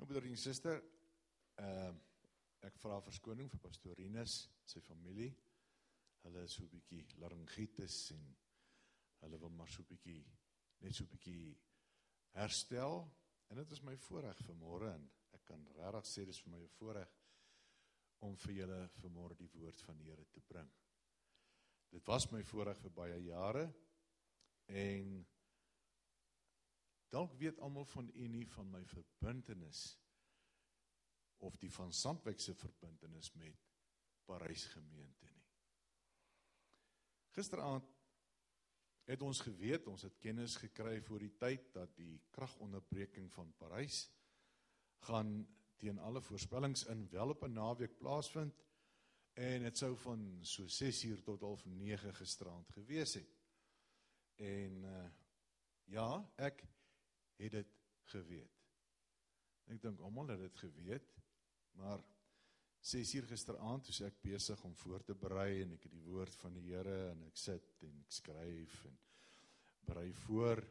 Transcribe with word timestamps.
Nou 0.00 0.08
broer 0.08 0.30
en 0.30 0.38
suster, 0.40 0.78
ehm 1.60 1.92
uh, 1.92 2.06
ek 2.64 2.76
vra 2.80 2.98
verskoning 3.04 3.48
vir 3.52 3.60
pastorinus, 3.60 4.34
sy 4.68 4.80
familie. 4.84 5.30
Hulle 6.22 6.44
is 6.44 6.54
so 6.56 6.64
'n 6.64 6.72
bietjie 6.72 7.00
laryngitis 7.20 7.96
en 8.14 8.22
hulle 9.22 9.40
wil 9.42 9.52
maar 9.58 9.68
so 9.68 9.82
'n 9.82 9.90
bietjie 9.92 10.22
net 10.80 10.94
so 10.96 11.04
'n 11.04 11.12
bietjie 11.12 11.52
herstel 12.32 12.96
en 13.48 13.60
dit 13.60 13.72
is 13.76 13.82
my 13.82 13.96
voorreg 13.96 14.40
vir 14.46 14.56
môre 14.62 14.94
en 14.94 15.04
ek 15.36 15.44
kan 15.44 15.68
regtig 15.76 16.08
sê 16.12 16.24
dis 16.24 16.40
vir 16.44 16.52
my 16.52 16.62
'n 16.62 16.76
voorreg 16.78 17.12
om 18.20 18.36
vir 18.36 18.54
julle 18.54 18.80
vanmôre 19.02 19.36
die 19.36 19.52
woord 19.52 19.80
van 19.80 19.98
die 19.98 20.08
Here 20.08 20.24
te 20.24 20.40
bring. 20.40 20.70
Dit 21.90 22.06
was 22.06 22.30
my 22.32 22.42
voorreg 22.42 22.80
vir 22.80 22.90
baie 22.90 23.20
jare 23.24 23.72
en 24.66 25.26
dalk 27.10 27.34
weet 27.38 27.58
almal 27.58 27.84
van 27.84 28.10
u 28.14 28.28
nie 28.28 28.46
van 28.48 28.70
my 28.70 28.84
verbintenis 28.86 29.98
of 31.40 31.56
die 31.58 31.72
van 31.72 31.92
Sandwyk 31.92 32.40
se 32.40 32.54
verbintenis 32.54 33.32
met 33.32 33.56
Parys 34.28 34.64
gemeente 34.74 35.26
nie. 35.26 35.48
Gisteraand 37.34 37.88
het 39.10 39.22
ons 39.26 39.40
geweet, 39.42 39.86
ons 39.90 40.02
het 40.06 40.18
kennis 40.22 40.56
gekry 40.60 41.00
voor 41.02 41.24
die 41.24 41.32
tyd 41.40 41.72
dat 41.74 41.96
die 41.98 42.20
kragonderbreking 42.30 43.30
van 43.32 43.50
Parys 43.58 44.04
gaan 45.08 45.40
teen 45.80 45.98
alle 45.98 46.20
voorspellings 46.22 46.84
in 46.92 47.08
wel 47.10 47.34
op 47.34 47.42
'n 47.42 47.52
naweek 47.56 47.96
plaasvind 47.98 48.62
en 49.34 49.62
dit 49.62 49.78
sou 49.78 49.96
van 49.96 50.38
so 50.42 50.66
6 50.66 51.04
uur 51.04 51.22
tot 51.22 51.40
half 51.40 51.64
9 51.64 52.14
gisterand 52.14 52.68
gewees 52.70 53.14
het. 53.14 53.38
En 54.36 54.84
uh 54.84 55.08
ja, 55.90 56.32
ek 56.36 56.62
het 57.40 57.58
dit 57.58 57.76
geweet. 58.12 58.56
Ek 59.70 59.82
dink 59.82 60.00
almal 60.02 60.32
het 60.32 60.40
dit 60.42 60.56
geweet, 60.64 61.12
maar 61.78 62.02
6 62.80 63.14
uur 63.14 63.26
gisteraand 63.28 63.84
toe 63.84 64.06
ek 64.06 64.22
besig 64.24 64.62
om 64.64 64.74
voor 64.82 65.04
te 65.04 65.14
berei 65.14 65.62
en 65.62 65.74
ek 65.76 65.84
het 65.84 65.92
die 65.92 66.06
woord 66.06 66.34
van 66.40 66.54
die 66.56 66.64
Here 66.70 67.10
en 67.10 67.26
ek 67.28 67.36
sit 67.36 67.82
en 67.84 67.98
ek 68.00 68.14
skryf 68.16 68.78
en 68.88 68.96
berei 69.84 70.08
voor 70.24 70.62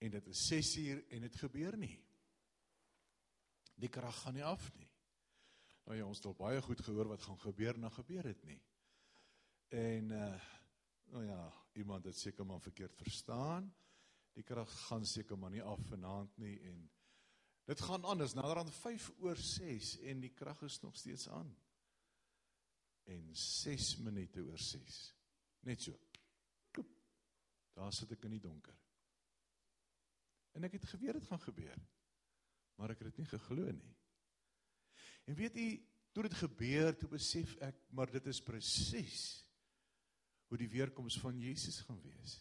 en 0.00 0.14
dit 0.14 0.30
is 0.32 0.44
6 0.48 0.70
uur 0.84 1.02
en 1.16 1.26
dit 1.26 1.36
gebeur 1.42 1.76
nie. 1.76 1.96
Die 3.80 3.90
krag 3.92 4.22
gaan 4.22 4.38
nie 4.38 4.46
af 4.46 4.70
nie. 4.76 4.88
Nou 5.84 5.98
ja, 5.98 6.06
ons 6.06 6.20
het 6.22 6.30
al 6.30 6.38
baie 6.38 6.62
goed 6.62 6.80
gehoor 6.86 7.10
wat 7.10 7.26
gaan 7.26 7.40
gebeur 7.42 7.74
en 7.74 7.88
dan 7.88 7.98
gebeur 7.98 8.30
dit 8.30 8.48
nie. 8.54 8.60
En 9.82 10.16
uh 10.16 10.32
nou 11.10 11.24
ja, 11.26 11.52
iemand 11.74 12.04
het 12.04 12.14
seker 12.14 12.46
maar 12.46 12.60
verkeerd 12.60 12.94
verstaan. 12.94 13.64
Die 14.38 14.44
krag 14.46 14.70
gaan 14.86 15.06
seker 15.06 15.38
maar 15.38 15.50
nie 15.50 15.62
af 15.62 15.80
vanaand 15.88 16.36
nie 16.38 16.56
en 16.70 16.84
dit 17.70 17.80
gaan 17.86 18.04
anders 18.04 18.34
nader 18.34 18.62
aan 18.62 18.72
5 18.72 19.10
oor 19.22 19.36
6 19.36 19.96
en 20.10 20.22
die 20.24 20.32
krag 20.34 20.62
is 20.66 20.80
nog 20.82 20.96
steeds 20.96 21.28
aan. 21.28 21.50
En 23.10 23.28
6 23.36 23.96
minute 23.96 24.42
oor 24.42 24.58
6. 24.58 25.00
Net 25.60 25.82
so. 25.82 25.94
Koop. 26.70 26.90
Daar 27.78 27.92
sit 27.94 28.10
ek 28.16 28.26
in 28.26 28.38
die 28.38 28.42
donker. 28.42 28.76
En 30.58 30.66
ek 30.66 30.78
het 30.78 30.88
geweet 30.90 31.18
dit 31.20 31.30
gaan 31.30 31.42
gebeur. 31.42 31.78
Maar 32.80 32.94
ek 32.94 33.04
het 33.04 33.12
dit 33.12 33.22
nie 33.22 33.30
geglo 33.30 33.70
nie. 33.76 33.94
En 35.28 35.36
weet 35.38 35.56
u, 35.56 35.68
toe 36.12 36.26
dit 36.26 36.34
gebeur, 36.42 36.94
toe 36.98 37.10
besef 37.12 37.54
ek, 37.62 37.84
maar 37.94 38.10
dit 38.10 38.26
is 38.32 38.42
presies 38.42 39.24
hoe 40.50 40.58
die 40.58 40.70
weerkoms 40.70 41.20
van 41.22 41.38
Jesus 41.38 41.84
gaan 41.86 42.00
wees. 42.02 42.40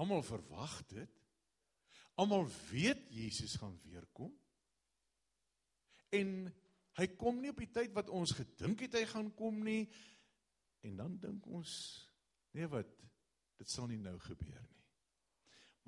Almal 0.00 0.22
verwag 0.24 0.78
dit. 0.88 1.18
Almal 2.20 2.46
weet 2.70 3.02
Jesus 3.12 3.58
gaan 3.60 3.76
weerkom. 3.84 4.32
En 6.16 6.30
hy 6.98 7.06
kom 7.20 7.40
nie 7.40 7.52
op 7.52 7.60
die 7.60 7.70
tyd 7.70 7.92
wat 7.96 8.10
ons 8.12 8.32
gedink 8.36 8.86
het 8.86 8.96
hy 8.98 9.04
gaan 9.12 9.30
kom 9.36 9.60
nie. 9.64 9.84
En 10.88 10.96
dan 10.96 11.18
dink 11.20 11.46
ons, 11.52 11.72
nee 12.56 12.68
wat, 12.72 12.88
dit 13.60 13.68
sal 13.68 13.90
nie 13.90 14.00
nou 14.00 14.16
gebeur 14.24 14.64
nie. 14.64 14.84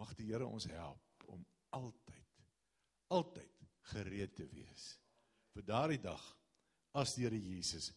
Mag 0.00 0.12
die 0.18 0.28
Here 0.28 0.46
ons 0.48 0.68
help 0.72 1.28
om 1.32 1.44
altyd 1.72 2.20
altyd 3.12 3.64
gereed 3.92 4.32
te 4.38 4.46
wees 4.48 4.84
vir 5.52 5.64
daardie 5.68 6.00
dag 6.00 6.22
as 6.96 7.12
die 7.16 7.26
Here 7.26 7.36
Jesus 7.36 7.90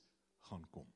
gaan 0.50 0.66
kom. 0.72 0.90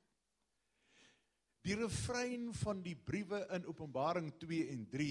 Die 1.66 1.76
refrein 1.76 2.50
van 2.62 2.84
die 2.84 2.96
briewe 2.96 3.42
in 3.56 3.68
Openbaring 3.68 4.32
2 4.40 4.70
en 4.74 4.86
3 4.92 5.10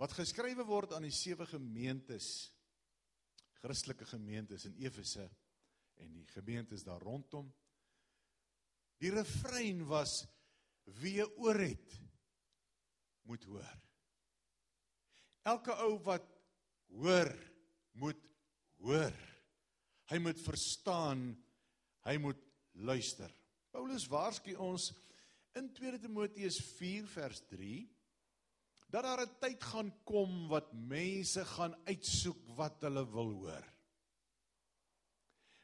wat 0.00 0.14
geskrywe 0.16 0.64
word 0.64 0.94
aan 0.96 1.04
die 1.04 1.14
sewe 1.14 1.44
gemeentes 1.46 2.48
Christelike 3.60 4.06
gemeentes 4.08 4.64
in 4.64 4.78
Efese 4.80 5.26
en 6.00 6.14
die 6.14 6.24
gemeentes 6.32 6.84
daar 6.86 7.02
rondom. 7.04 7.50
Die 9.00 9.12
refrein 9.12 9.82
was 9.88 10.22
wie 11.00 11.20
oor 11.36 11.60
het 11.60 11.96
moet 13.28 13.44
hoor. 13.44 13.74
Elke 15.48 15.76
ou 15.84 15.98
wat 16.08 16.26
hoor 16.96 17.30
moet 18.00 18.24
hoor. 18.80 19.14
Hy 20.10 20.18
moet 20.18 20.40
verstaan, 20.42 21.28
hy 22.08 22.16
moet 22.18 22.40
luister. 22.72 23.30
Paulus 23.70 24.08
waarsku 24.10 24.56
ons 24.58 24.90
in 25.58 25.72
2 25.74 25.98
Timoteus 25.98 26.60
4 26.78 27.06
vers 27.06 27.42
3 27.50 27.88
dat 28.90 29.04
daar 29.06 29.22
'n 29.22 29.38
tyd 29.40 29.62
gaan 29.62 29.90
kom 30.04 30.48
wat 30.48 30.72
mense 30.72 31.44
gaan 31.44 31.74
uitsoek 31.86 32.40
wat 32.58 32.82
hulle 32.82 33.04
wil 33.10 33.30
hoor. 33.32 33.66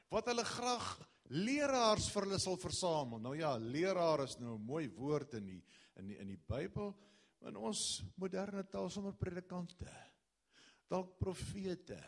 Wat 0.09 0.27
hulle 0.27 0.45
graag 0.45 0.87
leraars 1.29 2.09
vir 2.13 2.23
hulle 2.23 2.39
sal 2.39 2.57
versamel. 2.57 3.19
Nou 3.19 3.35
ja, 3.37 3.57
leraar 3.59 4.23
is 4.25 4.39
nou 4.39 4.55
'n 4.55 4.67
mooi 4.67 4.89
woord 4.89 5.35
in 5.35 5.47
die 5.47 5.63
in 5.97 6.07
die 6.07 6.19
in 6.19 6.29
die 6.29 6.43
Bybel, 6.47 6.95
maar 7.41 7.51
in 7.51 7.57
ons 7.57 8.03
moderne 8.17 8.65
taal 8.69 8.91
sommer 8.91 9.13
predikante. 9.13 9.91
Dalk 10.89 11.19
profete. 11.19 12.03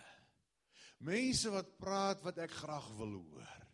Mense 0.99 1.51
wat 1.51 1.79
praat 1.79 2.23
wat 2.23 2.39
ek 2.39 2.51
graag 2.51 2.89
wil 2.97 3.13
hoor. 3.13 3.68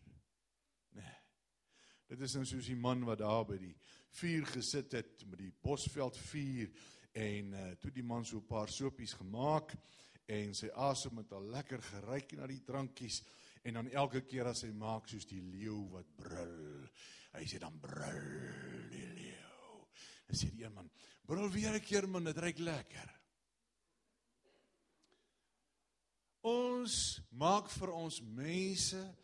Dit 2.05 2.21
is 2.21 2.35
nou 2.37 2.43
soos 2.45 2.67
die 2.69 2.77
man 2.77 3.01
wat 3.07 3.23
daar 3.23 3.45
by 3.49 3.57
die 3.57 3.73
vuur 4.19 4.45
gesit 4.53 4.93
het 4.93 5.23
met 5.25 5.39
die 5.41 5.51
Bosveld 5.51 6.17
vuur 6.29 6.69
en 7.17 7.53
uh, 7.55 7.71
toe 7.81 7.91
die 7.91 8.05
man 8.05 8.25
so 8.25 8.37
'n 8.37 8.45
paar 8.45 8.69
sopies 8.69 9.15
gemaak 9.17 9.73
en 10.27 10.53
sy 10.53 10.69
asem 10.69 11.17
het 11.17 11.33
al 11.33 11.49
lekker 11.49 11.81
geruik 11.81 12.35
na 12.37 12.47
die 12.47 12.61
drankies 12.61 13.23
en 13.63 13.73
dan 13.73 13.89
elke 13.89 14.21
keer 14.21 14.45
as 14.45 14.61
hy 14.63 14.71
maak 14.71 15.09
soos 15.09 15.25
die 15.25 15.41
leeu 15.41 15.89
wat 15.89 16.05
brul. 16.15 16.85
Hy 17.33 17.45
sê 17.49 17.59
dan 17.59 17.79
brul 17.81 18.89
die 18.91 19.07
leeu. 19.17 19.85
Dan 20.27 20.37
sê 20.37 20.49
die 20.53 20.63
een 20.63 20.73
man, 20.73 20.89
"Brul 21.25 21.49
weer 21.49 21.73
'n 21.73 21.81
keer 21.81 22.07
man, 22.07 22.23
dit 22.23 22.37
ruik 22.37 22.59
lekker." 22.59 23.09
Ons 26.41 27.21
maak 27.31 27.69
vir 27.69 27.91
ons 27.91 28.21
mense 28.21 29.15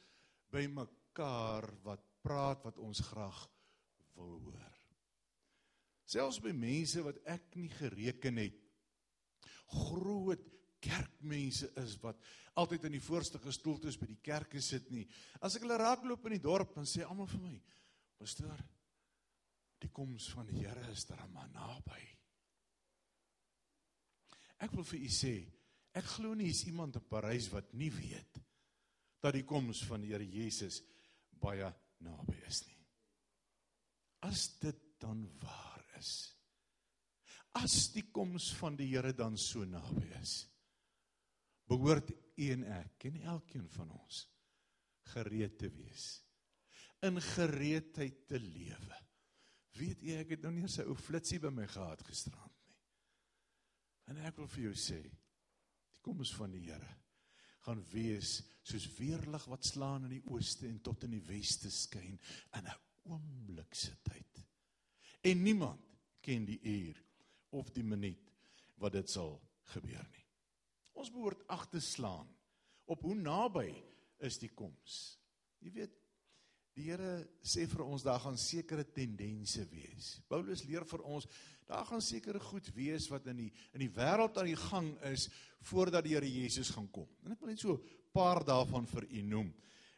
bymekaar 0.49 1.69
wat 1.83 2.10
praat 2.21 2.63
wat 2.65 2.79
ons 2.81 3.01
graag 3.11 3.39
wil 4.17 4.37
hoor. 4.45 4.77
Selfs 6.11 6.41
by 6.43 6.51
mense 6.55 7.01
wat 7.05 7.21
ek 7.31 7.55
nie 7.55 7.69
gereken 7.71 8.41
het. 8.41 8.57
Groot 9.71 10.43
kerkmense 10.81 11.69
is 11.79 11.95
wat 12.01 12.19
altyd 12.59 12.89
in 12.89 12.97
die 12.97 13.03
voorste 13.03 13.39
gestoeltes 13.39 13.99
by 14.01 14.09
die 14.09 14.19
kerke 14.23 14.61
sit 14.61 14.89
nie. 14.91 15.05
As 15.39 15.55
ek 15.55 15.63
hulle 15.63 15.79
raakloop 15.79 16.25
in 16.27 16.35
die 16.35 16.43
dorp 16.43 16.75
dan 16.75 16.89
sê 16.89 17.05
almal 17.05 17.29
vir 17.31 17.43
my: 17.45 17.55
"Pastoor, 18.19 18.59
die 19.79 19.89
koms 19.93 20.27
van 20.33 20.49
die 20.49 20.59
Here 20.65 20.91
is 20.91 21.05
daar 21.05 21.29
maar 21.29 21.49
naby." 21.53 22.01
Ek 24.61 24.75
wil 24.75 24.83
vir 24.83 24.99
u 24.99 25.09
sê, 25.09 25.35
Ek 25.97 26.07
glo 26.07 26.35
nie 26.37 26.51
is 26.53 26.63
iemand 26.69 26.95
in 26.95 27.07
Parys 27.11 27.49
wat 27.51 27.73
nie 27.75 27.91
weet 27.91 28.39
dat 29.21 29.35
die 29.35 29.45
koms 29.47 29.83
van 29.89 30.03
die 30.03 30.13
Here 30.13 30.25
Jesus 30.25 30.79
baie 31.41 31.67
naby 32.05 32.37
is 32.47 32.63
nie. 32.67 32.79
As 34.27 34.47
dit 34.61 34.79
dan 35.01 35.23
waar 35.41 35.83
is. 35.97 36.13
As 37.57 37.89
die 37.95 38.05
koms 38.13 38.51
van 38.59 38.77
die 38.79 38.89
Here 38.93 39.13
dan 39.17 39.37
so 39.37 39.65
naby 39.67 40.07
is. 40.21 40.35
Behoort 41.67 42.11
u 42.11 42.49
en 42.51 42.65
ek 42.79 43.07
en 43.09 43.21
elkeen 43.33 43.67
van 43.75 43.91
ons 43.95 44.25
gereed 45.11 45.57
te 45.59 45.69
wees. 45.73 46.21
In 47.03 47.17
gereedheid 47.21 48.25
te 48.29 48.39
lewe. 48.39 48.97
Weet 49.79 50.03
jy 50.05 50.17
ek 50.21 50.35
het 50.35 50.45
nou 50.45 50.53
nie 50.53 50.67
so 50.67 50.83
'n 50.83 50.91
ou 50.91 50.95
flitsie 50.95 51.39
by 51.39 51.49
my 51.49 51.67
gehad 51.67 52.03
gisterand 52.05 52.55
nie. 52.67 52.77
En 54.07 54.17
ek 54.17 54.37
wil 54.37 54.47
vir 54.47 54.63
jou 54.63 54.75
sê, 54.75 55.01
koms 56.01 56.33
van 56.35 56.51
die 56.51 56.65
Here 56.67 57.00
gaan 57.65 57.83
wees 57.91 58.39
soos 58.65 58.87
weerlig 58.97 59.45
wat 59.49 59.65
slaan 59.65 60.05
in 60.07 60.17
die 60.17 60.25
ooste 60.33 60.67
en 60.67 60.79
tot 60.81 61.05
in 61.07 61.15
die 61.17 61.25
weste 61.27 61.71
skyn 61.71 62.17
in 62.57 62.65
'n 62.65 62.79
oomblik 63.09 63.73
se 63.75 63.95
tyd. 64.03 64.43
En 65.21 65.43
niemand 65.43 65.81
ken 66.21 66.45
die 66.45 66.59
uur 66.61 67.03
of 67.49 67.69
die 67.71 67.83
minuut 67.83 68.31
wat 68.75 68.93
dit 68.93 69.09
sal 69.09 69.41
gebeur 69.73 70.07
nie. 70.11 70.25
Ons 70.93 71.11
behoort 71.11 71.47
ag 71.47 71.67
te 71.69 71.79
slaan 71.79 72.29
op 72.85 73.01
hoe 73.01 73.15
naby 73.15 73.69
is 74.17 74.37
die 74.41 74.51
koms. 74.53 75.17
Jy 75.59 75.71
weet, 75.71 75.97
die 76.75 76.87
Here 76.87 77.13
sê 77.43 77.65
vir 77.67 77.83
ons 77.83 78.03
daar 78.03 78.19
gaan 78.23 78.37
sekere 78.39 78.85
tendense 78.87 79.65
wees. 79.71 80.13
Paulus 80.29 80.63
leer 80.67 80.85
vir 80.87 81.03
ons 81.03 81.27
daar 81.67 81.85
gaan 81.87 82.03
sekere 82.03 82.39
goed 82.39 82.67
wees 82.75 83.07
wat 83.11 83.27
in 83.31 83.45
die 83.45 83.49
in 83.73 83.83
die 83.83 83.91
wêreld 83.95 84.37
aan 84.37 84.49
die 84.49 84.59
gang 84.59 84.93
is 85.11 85.27
voordat 85.71 86.05
die 86.05 86.15
Here 86.15 86.29
Jesus 86.29 86.71
gaan 86.75 86.89
kom. 86.91 87.09
En 87.25 87.35
ek 87.35 87.41
wil 87.41 87.53
net 87.53 87.59
so 87.59 87.75
'n 87.75 87.83
paar 88.13 88.43
daarvan 88.43 88.87
vir 88.87 89.07
u 89.09 89.21
noem. 89.21 89.53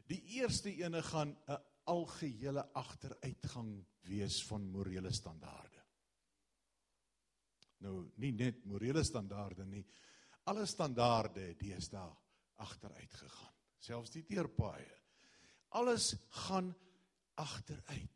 Die 0.07 0.21
eerste 0.39 0.69
ene 0.69 1.01
gaan 1.01 1.37
'n 1.47 1.61
algehele 1.85 2.73
agteruitgang 2.73 3.85
wees 4.07 4.43
van 4.43 4.69
morele 4.71 5.11
standaarde. 5.11 5.81
Nou, 7.83 8.11
nie 8.15 8.31
net 8.31 8.65
morele 8.65 9.03
standaarde 9.03 9.65
nie. 9.65 9.85
Alle 10.43 10.65
standaarde 10.65 11.55
deesdae 11.59 12.15
agteruit 12.55 13.13
gegaan, 13.13 13.55
selfs 13.79 14.11
die 14.11 14.23
teerpaaie. 14.23 15.02
Alles 15.73 16.13
gaan 16.43 16.69
agteruit. 17.39 18.09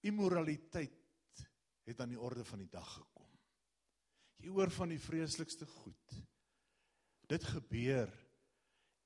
Immoraliteit 0.00 1.44
het 1.84 2.00
aan 2.00 2.14
die 2.14 2.20
orde 2.20 2.44
van 2.48 2.62
die 2.62 2.70
dag 2.70 2.88
gekom. 2.94 3.28
Jy 4.40 4.48
hoor 4.54 4.72
van 4.72 4.94
die 4.94 5.00
vreeslikste 5.00 5.66
goed. 5.68 6.16
Dit 7.28 7.44
gebeur 7.44 8.08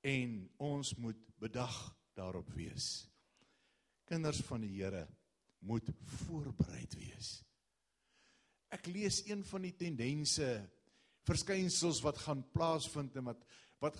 en 0.06 0.36
ons 0.62 0.94
moet 1.00 1.20
bedag 1.42 1.74
daarop 2.14 2.52
wees. 2.54 3.08
Kinders 4.06 4.42
van 4.46 4.62
die 4.62 4.76
Here 4.76 5.08
moet 5.64 5.88
voorbereid 6.22 6.94
wees. 7.00 7.40
Ek 8.74 8.86
lees 8.86 9.22
een 9.26 9.42
van 9.48 9.64
die 9.64 9.74
tendense 9.78 10.48
verskynsels 11.24 12.02
wat 12.04 12.20
gaan 12.26 12.44
plaasvind 12.52 13.16
en 13.16 13.32
wat 13.32 13.46
wat 13.82 13.98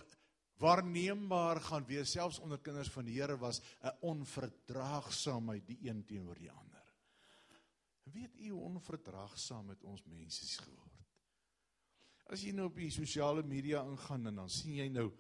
waarneembaar 0.65 1.61
gaan 1.61 1.85
wees 1.89 2.15
selfs 2.17 2.39
onder 2.41 2.61
kinders 2.65 2.91
van 2.95 3.05
die 3.05 3.21
Here 3.21 3.37
was 3.39 3.61
'n 3.83 3.97
onverdraagsaamheid 4.01 5.67
die 5.67 5.79
een 5.83 6.05
teenoor 6.05 6.39
die 6.39 6.51
ander. 6.51 6.95
Weet 8.03 8.37
u 8.37 8.51
hoe 8.51 8.61
onverdraagsaam 8.61 9.67
met 9.67 9.85
ons 9.85 10.05
mense 10.05 10.63
geword? 10.63 10.93
As 12.27 12.43
jy 12.43 12.53
nou 12.53 12.67
op 12.67 12.77
die 12.77 12.91
sosiale 12.91 13.43
media 13.43 13.83
ingaan 13.85 14.27
en 14.27 14.35
dan 14.35 14.51
sien 14.51 14.75
jy 14.75 14.89
nou 14.89 15.11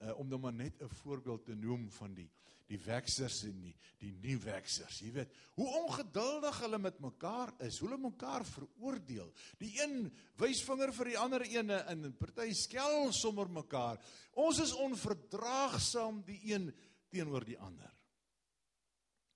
uh, 0.00 0.18
om 0.18 0.28
nou 0.28 0.40
maar 0.40 0.52
net 0.52 0.82
'n 0.82 0.88
voorbeeld 0.88 1.44
te 1.44 1.54
noem 1.54 1.90
van 1.90 2.14
die 2.14 2.30
die 2.70 2.78
weksers 2.84 3.42
en 3.50 3.58
die 3.66 3.74
die 4.00 4.12
nie 4.22 4.36
weksers. 4.40 5.00
Jy 5.04 5.10
weet, 5.12 5.34
hoe 5.58 5.66
ongeduldig 5.82 6.60
hulle 6.64 6.78
met 6.80 7.00
mekaar 7.04 7.52
is, 7.66 7.82
hulle 7.84 7.98
mekaar 8.00 8.46
veroordeel. 8.48 9.28
Die 9.60 9.74
een 9.76 10.06
wys 10.40 10.62
vinger 10.64 10.92
vir 10.96 11.12
die 11.12 11.18
ander 11.20 11.44
ene 11.44 11.82
en 11.92 12.06
party 12.16 12.48
skel 12.56 13.10
sommer 13.16 13.50
mekaar. 13.52 14.00
Ons 14.40 14.62
is 14.64 14.72
onverdraagsaam 14.86 16.22
die 16.24 16.40
een 16.52 16.70
teenoor 17.12 17.44
die 17.44 17.58
ander. 17.60 17.92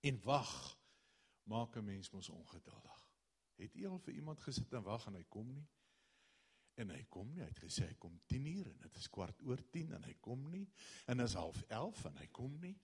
En 0.04 0.20
wag, 0.24 0.54
maak 1.44 1.76
'n 1.76 1.84
mens 1.84 2.10
mos 2.12 2.28
ongeduldig. 2.28 3.00
Het 3.56 3.74
jy 3.74 3.86
al 3.86 3.98
vir 3.98 4.14
iemand 4.14 4.40
gesit 4.40 4.72
en 4.72 4.82
wag 4.82 5.06
en 5.06 5.14
hy 5.14 5.24
kom 5.28 5.52
nie? 5.52 5.66
En 6.74 6.90
hy 6.90 7.04
kom 7.08 7.32
nie. 7.32 7.42
Hy 7.42 7.48
het 7.48 7.60
gesê 7.62 7.86
hy 7.86 7.94
kom 7.94 8.20
10 8.26 8.46
uur 8.46 8.66
en 8.66 8.78
dit 8.78 8.96
is 8.96 9.08
kwart 9.08 9.42
oor 9.42 9.60
10 9.70 9.92
en 9.92 10.02
hy 10.02 10.14
kom 10.20 10.50
nie. 10.50 10.66
En 11.06 11.16
dit 11.16 11.28
is 11.28 11.34
half 11.34 11.62
11 11.68 12.04
en 12.04 12.16
hy 12.16 12.26
kom 12.26 12.58
nie. 12.60 12.74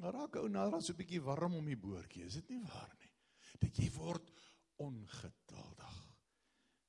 Nou 0.00 0.12
raak 0.14 0.36
ou 0.40 0.48
nou 0.48 0.70
dan 0.70 0.82
so 0.82 0.92
'n 0.92 0.96
bietjie 0.96 1.20
warm 1.20 1.54
om 1.54 1.66
die 1.66 1.76
boortjie. 1.76 2.24
Is 2.24 2.34
dit 2.34 2.48
nie 2.50 2.62
waar 2.62 2.94
nie? 2.98 3.12
Dat 3.60 3.76
jy 3.76 3.90
word 3.90 4.30
ongeduldig. 4.76 5.96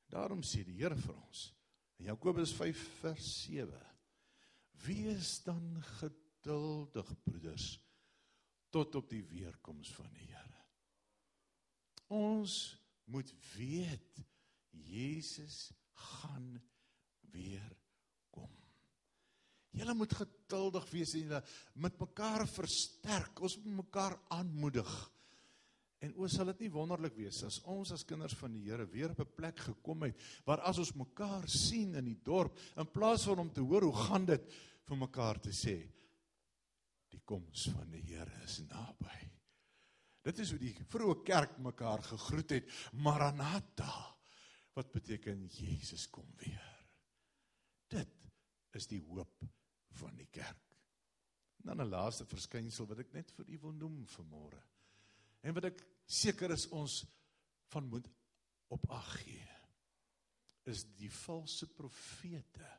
Daarom 0.07 0.44
sê 0.44 0.63
die 0.63 0.77
Here 0.77 0.95
vir 0.95 1.15
ons 1.15 1.53
in 2.00 2.05
Jakobus 2.05 2.53
5 2.53 2.77
vers 3.01 3.44
7: 3.44 3.79
Wees 4.85 5.44
dan 5.44 5.83
geduldig, 6.00 7.13
broeders, 7.23 7.79
tot 8.69 8.95
op 8.95 9.09
die 9.09 9.23
weerkoms 9.23 9.94
van 9.94 10.11
die 10.13 10.27
Here. 10.27 10.65
Ons 12.07 12.77
moet 13.05 13.33
weet 13.55 14.25
Jesus 14.69 15.71
gaan 15.94 16.61
weer. 17.31 17.82
Julle 19.74 19.96
moet 19.98 20.14
geduldig 20.14 20.86
wees 20.94 21.16
en 21.18 21.34
met 21.81 21.98
mekaar 22.00 22.46
versterk. 22.48 23.42
Ons 23.42 23.58
moet 23.64 23.81
mekaar 23.81 24.20
aanmoedig. 24.36 24.92
En 26.04 26.12
o, 26.20 26.28
sal 26.28 26.52
dit 26.52 26.66
nie 26.66 26.74
wonderlik 26.74 27.16
wees 27.16 27.40
as 27.48 27.62
ons 27.72 27.94
as 27.96 28.04
kinders 28.06 28.36
van 28.36 28.54
die 28.54 28.66
Here 28.68 28.86
weer 28.92 29.14
op 29.14 29.22
'n 29.24 29.36
plek 29.38 29.60
gekom 29.60 30.04
het 30.04 30.20
waar 30.46 30.60
as 30.68 30.78
ons 30.78 30.94
mekaar 31.00 31.48
sien 31.48 31.96
in 31.96 32.06
die 32.06 32.20
dorp 32.24 32.58
in 32.75 32.92
plaas 32.92 33.24
van 33.24 33.40
om 33.40 33.52
te 33.52 33.62
hoor 33.62 33.84
hoe 33.88 34.08
gaan 34.08 34.25
dit 34.25 34.44
vir 34.84 34.98
mekaar 34.98 35.40
te 35.40 35.54
sê 35.56 35.78
die 37.10 37.22
koms 37.25 37.70
van 37.72 37.90
die 37.92 38.02
Here 38.02 38.44
is 38.44 38.60
naby. 38.68 39.20
Dit 40.24 40.40
is 40.40 40.52
hoe 40.52 40.60
die 40.60 40.74
vroeë 40.74 41.24
kerk 41.24 41.58
mekaar 41.58 42.04
gegroet 42.04 42.52
het, 42.52 42.70
Maranatha 42.94 44.16
wat 44.75 44.92
beteken 44.92 45.48
Jesus 45.48 46.08
kom 46.10 46.28
weer. 46.38 46.70
Dit 47.88 48.30
is 48.74 48.88
die 48.88 49.02
hoop 49.02 49.44
van 50.00 50.16
die 50.18 50.30
kerk. 50.31 50.62
Dan 51.63 51.81
'n 51.81 51.90
laaste 51.90 52.25
verskynsel 52.25 52.88
wat 52.88 53.00
ek 53.00 53.13
net 53.13 53.31
vir 53.31 53.50
u 53.50 53.57
wil 53.60 53.74
noem 53.74 54.06
vanmôre. 54.07 54.62
En 55.42 55.54
wat 55.54 55.66
ek 55.72 55.84
seker 56.06 56.51
is 56.51 56.68
ons 56.68 57.06
van 57.72 57.88
moet 57.88 58.10
op 58.68 58.90
ag 58.90 59.12
gee 59.24 59.50
is 60.63 60.86
die 60.95 61.12
valse 61.12 61.68
profete 61.68 62.69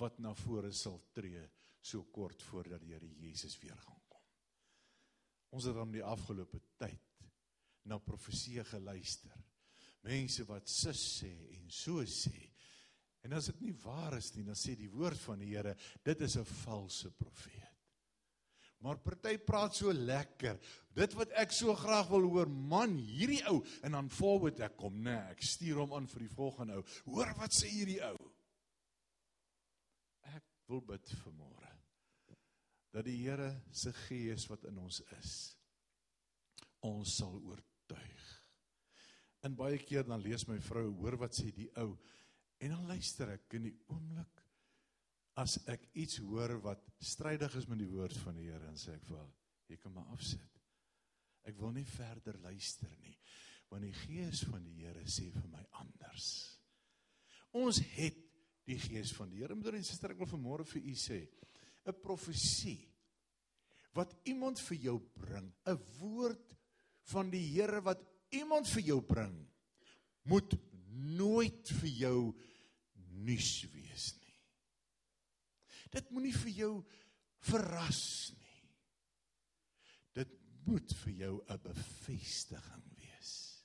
wat 0.00 0.18
na 0.18 0.34
vore 0.34 0.72
sal 0.72 1.00
tree 1.12 1.42
so 1.80 2.04
kort 2.04 2.42
voordat 2.42 2.80
die 2.80 2.94
Here 2.94 3.08
Jesus 3.08 3.58
weer 3.60 3.76
gaan 3.76 4.02
kom. 4.08 4.22
Ons 5.50 5.64
het 5.64 5.74
dan 5.74 5.92
die 5.92 6.04
afgelope 6.04 6.60
tyd 6.76 7.28
na 7.84 7.98
profeseë 7.98 8.64
geluister 8.64 9.44
mense 10.06 10.44
wat 10.48 10.68
sus 10.70 11.00
sê 11.20 11.32
en 11.58 11.70
so 11.74 12.04
sê. 12.06 12.36
En 13.26 13.34
as 13.36 13.48
dit 13.50 13.64
nie 13.66 13.74
waar 13.82 14.16
is 14.18 14.30
nie, 14.36 14.44
dan 14.46 14.58
sê 14.58 14.76
die 14.78 14.90
woord 14.92 15.18
van 15.20 15.40
die 15.42 15.50
Here, 15.54 15.74
dit 16.04 16.20
is 16.20 16.36
'n 16.36 16.44
valse 16.44 17.10
profeet. 17.10 17.64
Maar 18.80 18.98
party 18.98 19.38
praat 19.38 19.74
so 19.74 19.92
lekker. 19.92 20.58
Dit 20.94 21.14
wat 21.14 21.30
ek 21.30 21.52
so 21.52 21.74
graag 21.74 22.08
wil 22.08 22.22
hoor, 22.30 22.48
man, 22.48 22.96
hierdie 22.96 23.42
ou 23.50 23.64
en 23.82 23.92
dan 23.92 24.08
forward 24.08 24.60
ek 24.60 24.76
kom, 24.76 24.94
nê, 25.02 25.10
nee, 25.10 25.30
ek 25.30 25.42
stuur 25.42 25.76
hom 25.76 25.92
aan 25.92 26.06
vir 26.06 26.20
die 26.20 26.34
volgende 26.34 26.74
ou. 26.74 26.84
Hoor 27.04 27.34
wat 27.34 27.52
sê 27.52 27.66
hierdie 27.66 28.00
ou? 28.02 28.32
Ek 30.22 30.44
wil 30.68 30.80
bid 30.80 31.08
vir 31.08 31.32
môre 31.32 31.74
dat 32.92 33.04
die 33.04 33.16
Here 33.16 33.62
se 33.72 33.92
gees 33.92 34.48
wat 34.48 34.64
in 34.64 34.78
ons 34.78 35.02
is 35.18 35.56
ons 36.80 37.16
sal 37.16 37.34
oortuig 37.34 38.38
En 39.46 39.54
baie 39.54 39.78
keer 39.78 40.06
dan 40.06 40.22
lees 40.22 40.46
my 40.48 40.58
vrou, 40.62 40.88
hoor 41.00 41.18
wat 41.20 41.36
sê 41.38 41.52
die 41.54 41.68
ou. 41.78 41.92
En 42.58 42.74
dan 42.74 42.86
luister 42.90 43.30
ek 43.36 43.54
in 43.58 43.68
die 43.68 43.76
oomblik 43.92 44.42
as 45.38 45.60
ek 45.70 45.84
iets 46.02 46.18
hoor 46.26 46.56
wat 46.64 46.82
strydig 46.98 47.54
is 47.60 47.68
met 47.70 47.78
die 47.78 47.90
woord 47.90 48.16
van 48.24 48.38
die 48.38 48.48
Here 48.48 48.66
en 48.66 48.78
sê 48.78 48.96
ek 48.96 49.04
vir 49.06 49.20
haar, 49.20 49.34
jy 49.70 49.76
kan 49.78 49.94
maar 49.94 50.08
afsit. 50.16 50.62
Ek 51.46 51.58
wil 51.60 51.70
nie 51.76 51.86
verder 51.86 52.40
luister 52.42 52.90
nie, 53.04 53.14
want 53.70 53.86
die 53.86 53.94
gees 53.94 54.42
van 54.50 54.64
die 54.66 54.80
Here 54.80 55.04
sê 55.06 55.28
vir 55.30 55.46
my 55.52 55.62
anders. 55.78 56.32
Ons 57.56 57.78
het 57.94 58.18
die 58.68 58.80
gees 58.82 59.14
van 59.16 59.30
die 59.30 59.40
Here. 59.40 59.54
Moeder 59.56 59.78
en 59.78 59.86
suster, 59.86 60.12
ek 60.12 60.24
wil 60.24 60.32
vanmôre 60.34 60.66
vir 60.68 60.82
u 60.82 60.94
sê, 60.98 61.22
'n 61.86 61.94
profesie 62.02 62.82
wat 63.94 64.12
iemand 64.28 64.58
vir 64.60 64.78
jou 64.78 64.98
bring, 65.14 65.52
'n 65.66 65.78
woord 66.00 66.56
van 67.14 67.30
die 67.30 67.46
Here 67.54 67.80
wat 67.80 68.02
iemand 68.30 68.66
vir 68.68 68.82
jou 68.82 69.00
bring, 69.00 69.48
moet 70.24 70.58
nooit 70.90 71.70
vir 71.80 71.88
jou 71.88 72.34
nuus 73.24 73.66
wees 73.72 74.12
nie. 74.20 74.36
Dit 75.92 76.10
moenie 76.12 76.34
vir 76.36 76.52
jou 76.62 76.72
verras 77.48 78.32
nie. 78.36 78.64
Dit 80.18 80.34
moet 80.66 80.92
vir 81.04 81.14
jou 81.24 81.34
'n 81.48 81.62
bevestiging 81.62 82.84
wees. 82.96 83.64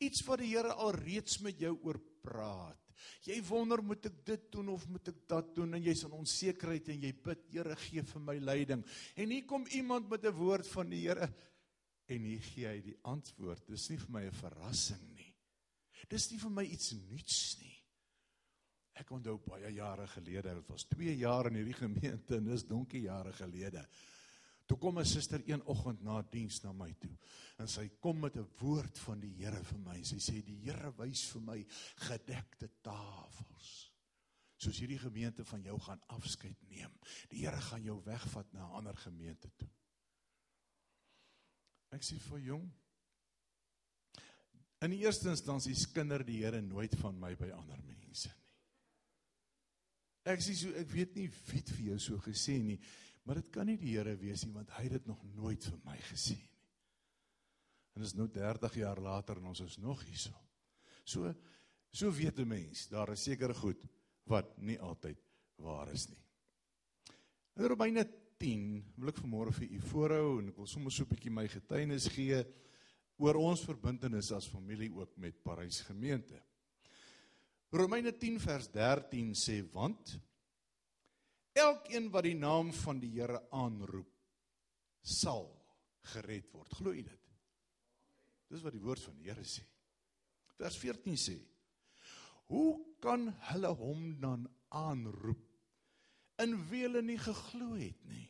Iets 0.00 0.22
wat 0.26 0.38
die 0.38 0.54
Here 0.54 0.72
al 0.72 0.92
reeds 0.92 1.40
met 1.40 1.58
jou 1.58 1.78
oor 1.82 1.98
praat. 2.22 2.78
Jy 3.24 3.42
wonder 3.42 3.82
moet 3.82 4.06
ek 4.06 4.24
dit 4.24 4.52
doen 4.52 4.68
of 4.68 4.86
moet 4.88 5.08
ek 5.08 5.20
dat 5.28 5.54
doen 5.54 5.74
en 5.74 5.82
jy's 5.82 6.04
in 6.04 6.16
onsekerheid 6.16 6.88
en 6.88 7.00
jy 7.00 7.12
bid 7.12 7.46
Here 7.52 7.76
gee 7.76 8.02
vir 8.02 8.20
my 8.20 8.38
leiding. 8.38 8.84
En 9.16 9.30
hier 9.30 9.44
kom 9.44 9.66
iemand 9.66 10.08
met 10.08 10.24
'n 10.24 10.36
woord 10.36 10.68
van 10.68 10.88
die 10.90 11.08
Here 11.08 11.28
en 12.08 12.24
hier 12.24 12.42
gee 12.42 12.66
hy 12.66 12.80
die 12.80 12.98
antwoord. 13.02 13.66
Dis 13.68 13.88
nie 13.90 13.98
vir 13.98 14.10
my 14.10 14.24
'n 14.26 14.32
verrassing 14.32 15.04
nie. 15.14 15.34
Dis 16.08 16.30
nie 16.30 16.38
vir 16.38 16.50
my 16.50 16.64
iets 16.64 16.92
nuuts 16.92 17.58
nie. 17.60 17.69
Ek 19.00 19.10
onthou 19.16 19.38
baie 19.46 19.70
jare 19.72 20.06
gelede, 20.12 20.54
dit 20.58 20.70
was 20.72 20.84
2 20.92 21.16
jaar 21.22 21.48
in 21.48 21.60
hierdie 21.60 21.78
gemeente 21.78 22.36
en 22.36 22.48
dis 22.50 22.66
donkie 22.68 23.06
jare 23.06 23.32
gelede. 23.32 23.84
Toe 24.68 24.78
kom 24.78 24.98
'n 25.00 25.04
suster 25.04 25.42
een 25.46 25.62
oggend 25.66 26.02
na 26.02 26.22
diens 26.22 26.62
na 26.62 26.72
my 26.72 26.92
toe 27.00 27.16
en 27.58 27.68
sy 27.68 27.88
kom 28.00 28.20
met 28.20 28.36
'n 28.36 28.48
woord 28.60 28.98
van 28.98 29.20
die 29.20 29.34
Here 29.34 29.64
vir 29.64 29.78
my. 29.78 30.02
Sy 30.02 30.18
sê 30.18 30.42
die 30.44 30.60
Here 30.64 30.92
wys 30.96 31.24
vir 31.32 31.40
my 31.40 31.66
gedekte 31.96 32.70
tafels. 32.82 33.92
Soos 34.56 34.78
hierdie 34.78 34.98
gemeente 34.98 35.44
van 35.44 35.62
jou 35.62 35.78
gaan 35.80 36.02
afskeid 36.06 36.56
neem. 36.68 36.92
Die 37.30 37.46
Here 37.46 37.60
gaan 37.60 37.82
jou 37.82 38.02
wegvat 38.04 38.52
na 38.52 38.66
'n 38.66 38.76
ander 38.76 38.96
gemeente 38.96 39.50
toe. 39.56 39.70
Ek 41.90 42.02
sê 42.02 42.18
vir 42.18 42.38
jong 42.38 42.70
In 44.80 44.90
die 44.90 45.02
eerste 45.04 45.28
instansie 45.28 45.74
skinder 45.74 46.24
die 46.24 46.38
Here 46.40 46.62
nooit 46.62 46.94
van 47.02 47.18
my 47.20 47.34
by 47.36 47.50
ander 47.50 47.82
mense 47.84 48.28
nie. 48.28 48.49
Ek 50.28 50.42
sê 50.44 50.54
so 50.54 50.72
ek 50.76 50.90
weet 50.92 51.14
nie 51.16 51.28
wie 51.28 51.58
het 51.58 51.70
vir 51.76 51.84
jou 51.92 51.98
so 51.98 52.18
gesê 52.24 52.58
nie, 52.60 52.78
maar 53.24 53.40
dit 53.40 53.50
kan 53.52 53.66
nie 53.66 53.78
die 53.80 53.94
Here 53.96 54.16
wees 54.20 54.44
nie 54.44 54.52
want 54.52 54.70
hy 54.76 54.84
het 54.88 54.98
dit 54.98 55.06
nog 55.08 55.22
nooit 55.36 55.64
vir 55.64 55.80
my 55.86 55.96
gesê 56.10 56.36
nie. 56.36 56.50
En 57.94 58.04
dit 58.04 58.10
is 58.10 58.16
nou 58.18 58.28
30 58.28 58.76
jaar 58.82 59.00
later 59.00 59.40
en 59.40 59.50
ons 59.50 59.62
is 59.64 59.78
nog 59.78 60.02
hierso. 60.04 60.34
So 61.04 61.32
so 61.92 62.10
weet 62.12 62.38
'n 62.38 62.48
mens, 62.48 62.88
daar 62.88 63.10
is 63.12 63.22
seker 63.22 63.54
goed 63.54 63.82
wat 64.24 64.58
nie 64.58 64.78
altyd 64.78 65.18
waar 65.56 65.90
is 65.92 66.08
nie. 66.08 66.22
In 67.56 67.66
Romeine 67.66 68.04
10 68.38 68.84
wil 68.96 69.08
ek 69.08 69.18
vanmôre 69.18 69.52
vir 69.52 69.72
u 69.72 69.80
voorhou 69.80 70.38
en 70.40 70.48
ek 70.48 70.56
wil 70.56 70.66
sommer 70.66 70.92
so 70.92 71.02
'n 71.02 71.08
bietjie 71.08 71.30
my 71.30 71.48
getuienis 71.48 72.08
gee 72.08 72.44
oor 73.18 73.36
ons 73.36 73.64
verbintenis 73.64 74.32
as 74.32 74.48
familie 74.48 74.90
ook 74.94 75.16
met 75.16 75.42
Parys 75.42 75.80
gemeente. 75.80 76.40
Romeine 77.70 78.10
10 78.18 78.40
vers 78.42 78.66
13 78.74 79.34
sê 79.38 79.60
want 79.70 80.16
elkeen 81.54 82.08
wat 82.10 82.26
die 82.26 82.34
naam 82.34 82.72
van 82.74 82.98
die 82.98 83.12
Here 83.14 83.38
aanroep 83.54 84.10
sal 85.02 85.46
gered 86.10 86.48
word. 86.50 86.72
Glo 86.80 86.94
jy 86.94 87.04
dit? 87.06 87.28
Dis 88.50 88.64
wat 88.64 88.74
die 88.74 88.82
woord 88.82 89.04
van 89.06 89.20
die 89.20 89.30
Here 89.30 89.46
sê. 89.46 89.62
Vers 90.58 90.76
14 90.82 91.20
sê: 91.20 91.36
Hoe 92.50 92.74
kan 93.00 93.28
hulle 93.52 93.70
hom 93.78 94.02
dan 94.20 94.48
aanroep 94.74 95.46
in 96.42 96.56
wie 96.70 96.82
hulle 96.88 97.04
nie 97.06 97.20
geglo 97.22 97.76
het 97.78 98.02
nie? 98.10 98.26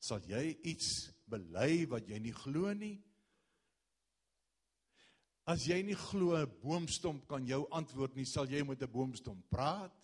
Sal 0.00 0.24
jy 0.24 0.46
iets 0.64 1.10
bely 1.28 1.84
wat 1.92 2.08
jy 2.08 2.18
nie 2.24 2.34
glo 2.34 2.72
nie? 2.72 2.96
As 5.50 5.64
jy 5.66 5.80
nie 5.82 5.98
glo 5.98 6.36
'n 6.36 6.50
boomstomp 6.62 7.26
kan 7.26 7.46
jou 7.46 7.64
antwoord 7.74 8.14
nie, 8.14 8.24
sal 8.24 8.46
jy 8.46 8.62
met 8.62 8.82
'n 8.82 8.92
boomstomp 8.92 9.48
praat? 9.50 9.96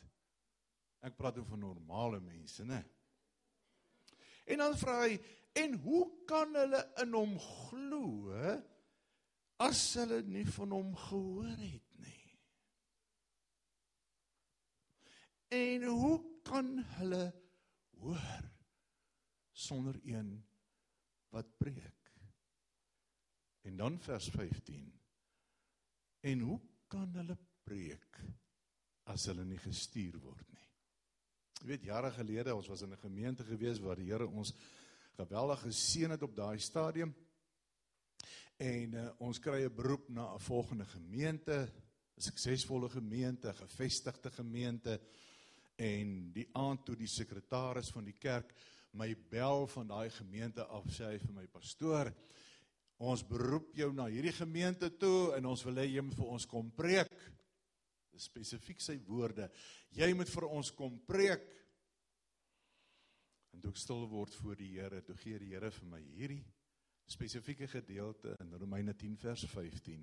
Ek 1.03 1.17
praat 1.17 1.39
oor 1.39 1.57
normale 1.57 2.21
mense, 2.21 2.65
né? 2.65 2.83
En 4.47 4.59
dan 4.59 4.75
vra 4.77 5.03
hy, 5.07 5.21
en 5.55 5.75
hoe 5.75 6.25
kan 6.27 6.55
hulle 6.55 6.83
in 7.03 7.13
hom 7.13 7.39
glo 7.39 8.33
as 9.59 9.95
hulle 9.95 10.23
nie 10.23 10.45
van 10.45 10.71
hom 10.71 10.95
gehoor 10.97 11.57
het 11.57 11.89
nie? 11.99 12.39
En 15.49 15.83
hoe 15.83 16.43
kan 16.43 16.85
hulle 16.99 17.33
hoor 18.01 18.51
sonder 19.53 20.01
een 20.05 20.45
wat 21.29 21.57
preek. 21.59 22.13
En 23.63 23.77
dan 23.77 24.01
vers 24.01 24.29
15. 24.29 24.96
En 26.27 26.41
hoe 26.41 26.61
kan 26.91 27.13
hulle 27.15 27.37
preek 27.67 28.19
as 29.13 29.29
hulle 29.31 29.45
nie 29.47 29.61
gestuur 29.63 30.17
word 30.19 30.49
nie? 30.51 30.65
Jy 31.61 31.69
weet 31.71 31.87
jare 31.87 32.11
gelede 32.17 32.55
ons 32.55 32.67
was 32.69 32.83
in 32.83 32.93
'n 32.93 33.05
gemeente 33.05 33.45
gewees 33.45 33.79
waar 33.79 33.97
die 33.97 34.11
Here 34.11 34.27
ons 34.27 34.53
geweldig 35.17 35.61
geseën 35.61 36.11
het 36.11 36.23
op 36.23 36.37
daai 36.37 36.59
stadium. 36.59 37.15
En 38.59 38.95
uh, 38.95 39.11
ons 39.19 39.39
kry 39.39 39.63
'n 39.65 39.75
beroep 39.75 40.09
na 40.09 40.35
'n 40.35 40.41
volgende 40.41 40.85
gemeente, 40.85 41.71
'n 42.17 42.21
suksesvolle 42.21 42.89
gemeente, 42.89 43.55
gevestigde 43.55 44.31
gemeente. 44.31 45.01
En 45.77 46.33
die 46.33 46.49
aand 46.53 46.85
toe 46.85 46.97
die 46.97 47.07
sekretaris 47.07 47.91
van 47.91 48.05
die 48.05 48.19
kerk 48.19 48.53
my 48.91 49.17
bel 49.31 49.67
van 49.67 49.87
daai 49.87 50.11
gemeente 50.11 50.65
af 50.65 50.85
sê 50.91 51.05
hy 51.05 51.19
vir 51.19 51.33
my 51.33 51.47
pastoor 51.47 52.13
ons 52.97 53.25
beroep 53.29 53.75
jou 53.77 53.91
na 53.93 54.07
hierdie 54.09 54.33
gemeente 54.33 54.89
toe 55.01 55.35
en 55.37 55.51
ons 55.53 55.65
wil 55.69 55.83
hê 55.83 55.89
jy 55.91 56.05
moet 56.05 56.17
vir 56.17 56.33
ons 56.37 56.49
kom 56.49 56.71
preek. 56.77 57.13
Spesifiek 58.17 58.81
sy 58.81 58.97
woorde. 59.05 59.51
Jy 59.93 60.09
moet 60.17 60.31
vir 60.33 60.47
ons 60.49 60.71
kom 60.73 60.97
preek. 61.05 61.45
En 63.53 63.61
toe 63.61 63.73
ek 63.73 63.81
stil 63.81 64.07
word 64.09 64.35
voor 64.41 64.57
die 64.61 64.73
Here 64.79 65.03
toe 65.05 65.17
gee 65.21 65.41
die 65.41 65.53
Here 65.53 65.71
vir 65.73 65.91
my 65.93 66.01
hierdie 66.01 66.45
spesifieke 67.07 67.69
gedeelte 67.71 68.33
in 68.43 68.51
Romeine 68.59 68.95
10 68.99 69.15
vers 69.23 69.45
15 69.53 70.03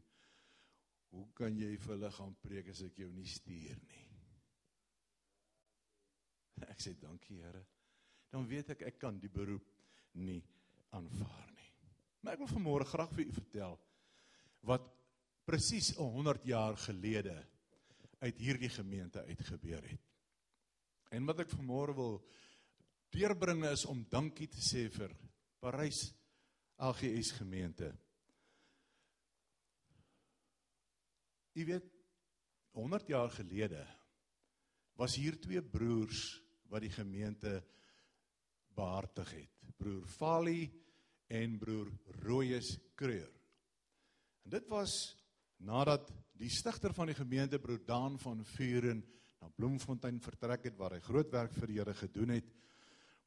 hoe 1.13 1.27
kan 1.37 1.53
jy 1.57 1.75
vir 1.77 1.93
hulle 1.93 2.09
gaan 2.15 2.33
preek 2.41 2.71
as 2.73 2.81
ek 2.87 3.03
jou 3.03 3.09
nie 3.13 3.27
stuur 3.29 3.77
nie? 3.85 4.03
Ek 6.73 6.81
sê 6.81 6.95
dankie 6.97 7.37
Here. 7.41 7.61
Dan 8.33 8.47
weet 8.49 8.73
ek 8.73 8.87
ek 8.89 8.97
kan 8.97 9.19
die 9.21 9.29
beroep 9.29 9.67
nie 10.25 10.41
aanvaar 10.97 11.51
nie. 11.51 11.52
Maar 12.23 12.37
ek 12.37 12.45
wil 12.45 12.53
vanmôre 12.55 12.87
graag 12.87 13.11
vir 13.17 13.25
u 13.27 13.33
vertel 13.35 13.73
wat 14.63 14.85
presies 15.43 15.91
100 15.99 16.45
jaar 16.47 16.77
gelede 16.79 17.35
uit 18.23 18.37
hierdie 18.39 18.71
gemeente 18.71 19.25
uitgebeur 19.27 19.83
het. 19.83 20.05
En 21.11 21.27
wat 21.27 21.43
ek 21.43 21.51
vanmôre 21.51 21.95
wil 21.97 22.15
deurbring 23.11 23.65
is 23.67 23.83
om 23.91 24.05
dankie 24.09 24.47
te 24.47 24.63
sê 24.63 24.85
vir 24.93 25.11
Parys 25.59 26.05
LGS 26.79 27.33
gemeente. 27.41 27.91
U 31.53 31.65
weet 31.67 31.91
100 32.79 33.11
jaar 33.11 33.35
gelede 33.35 33.83
was 34.97 35.19
hier 35.19 35.35
twee 35.41 35.61
broers 35.61 36.23
wat 36.71 36.87
die 36.87 36.93
gemeente 36.93 37.59
behartig 38.73 39.35
het. 39.35 39.59
Broer 39.77 40.07
Fali 40.07 40.71
en 41.27 41.57
broer 41.59 41.91
Rooyes 42.23 42.77
Kreur. 42.95 43.31
En 44.43 44.49
dit 44.57 44.67
was 44.67 45.15
nadat 45.63 46.11
die 46.37 46.51
stigter 46.51 46.93
van 46.93 47.11
die 47.11 47.17
gemeente 47.17 47.59
broer 47.59 47.81
Daan 47.85 48.19
van 48.19 48.43
Vuren 48.55 49.03
na 49.41 49.49
Bloemfontein 49.55 50.19
vertrek 50.23 50.69
het 50.69 50.77
waar 50.79 50.97
hy 50.97 51.01
groot 51.03 51.31
werk 51.31 51.55
vir 51.55 51.71
die 51.71 51.79
Here 51.79 51.95
gedoen 51.97 52.35
het. 52.37 52.51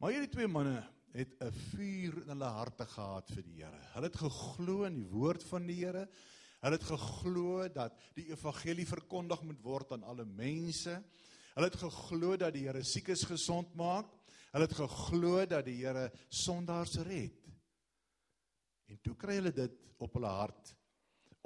Maar 0.00 0.12
hierdie 0.12 0.33
twee 0.33 0.49
manne 0.49 0.81
het 1.17 1.37
'n 1.41 1.53
vuur 1.53 2.23
in 2.23 2.29
hulle 2.29 2.50
harte 2.53 2.87
gehad 2.87 3.31
vir 3.31 3.43
die 3.43 3.62
Here. 3.62 3.81
Hulle 3.95 4.07
het 4.07 4.17
geglo 4.17 4.85
in 4.85 4.95
die 4.95 5.09
woord 5.09 5.43
van 5.45 5.67
die 5.67 5.85
Here. 5.85 6.09
Hulle 6.61 6.76
het 6.76 6.85
geglo 6.85 7.69
dat 7.69 7.95
die 8.15 8.29
evangelie 8.31 8.87
verkondig 8.87 9.43
moet 9.43 9.62
word 9.62 9.93
aan 9.93 10.03
alle 10.03 10.25
mense. 10.25 11.03
Hulle 11.55 11.69
het 11.71 11.76
geglo 11.76 12.37
dat 12.37 12.53
die 12.53 12.67
Here 12.67 12.85
siekes 12.85 13.25
gesond 13.25 13.75
maak. 13.75 14.07
Hulle 14.53 14.65
het 14.65 14.76
geglo 14.76 15.47
dat 15.47 15.65
die 15.65 15.85
Here 15.85 16.11
sondaars 16.29 16.97
red. 16.97 17.46
En 18.87 19.00
toe 19.02 19.16
kry 19.19 19.38
hulle 19.40 19.52
dit 19.55 19.78
op 20.02 20.14
hulle 20.19 20.33
hart 20.40 20.73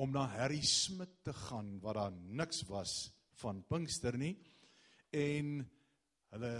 om 0.00 0.12
na 0.12 0.26
Harry 0.32 0.62
Smit 0.64 1.20
te 1.24 1.32
gaan 1.36 1.74
wat 1.84 1.98
daar 1.98 2.12
niks 2.12 2.62
was 2.68 2.94
van 3.40 3.62
Pinkster 3.68 4.16
nie 4.20 4.34
en 5.16 5.60
hulle 6.34 6.52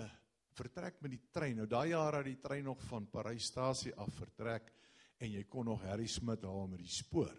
vertrek 0.57 0.99
met 1.05 1.15
die 1.15 1.23
trein. 1.33 1.57
Nou 1.61 1.69
daai 1.71 1.93
jare 1.93 2.23
het 2.23 2.31
die 2.33 2.41
trein 2.43 2.67
nog 2.69 2.81
van 2.89 3.09
Parysstasie 3.13 3.95
af 4.01 4.13
vertrek 4.19 4.73
en 5.21 5.33
jy 5.33 5.45
kon 5.49 5.69
nog 5.69 5.85
Harry 5.85 6.09
Smit 6.09 6.45
haal 6.49 6.69
met 6.73 6.83
die 6.83 6.93
spoor. 6.93 7.33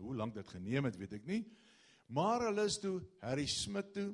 Hoe 0.00 0.16
lank 0.16 0.34
dit 0.34 0.48
geneem 0.48 0.86
het, 0.88 0.96
weet 0.96 1.18
ek 1.18 1.26
nie. 1.28 1.42
Maar 2.16 2.46
hulle 2.48 2.64
is 2.66 2.78
toe 2.80 2.96
Harry 3.20 3.46
Smit 3.48 3.92
toe 3.96 4.08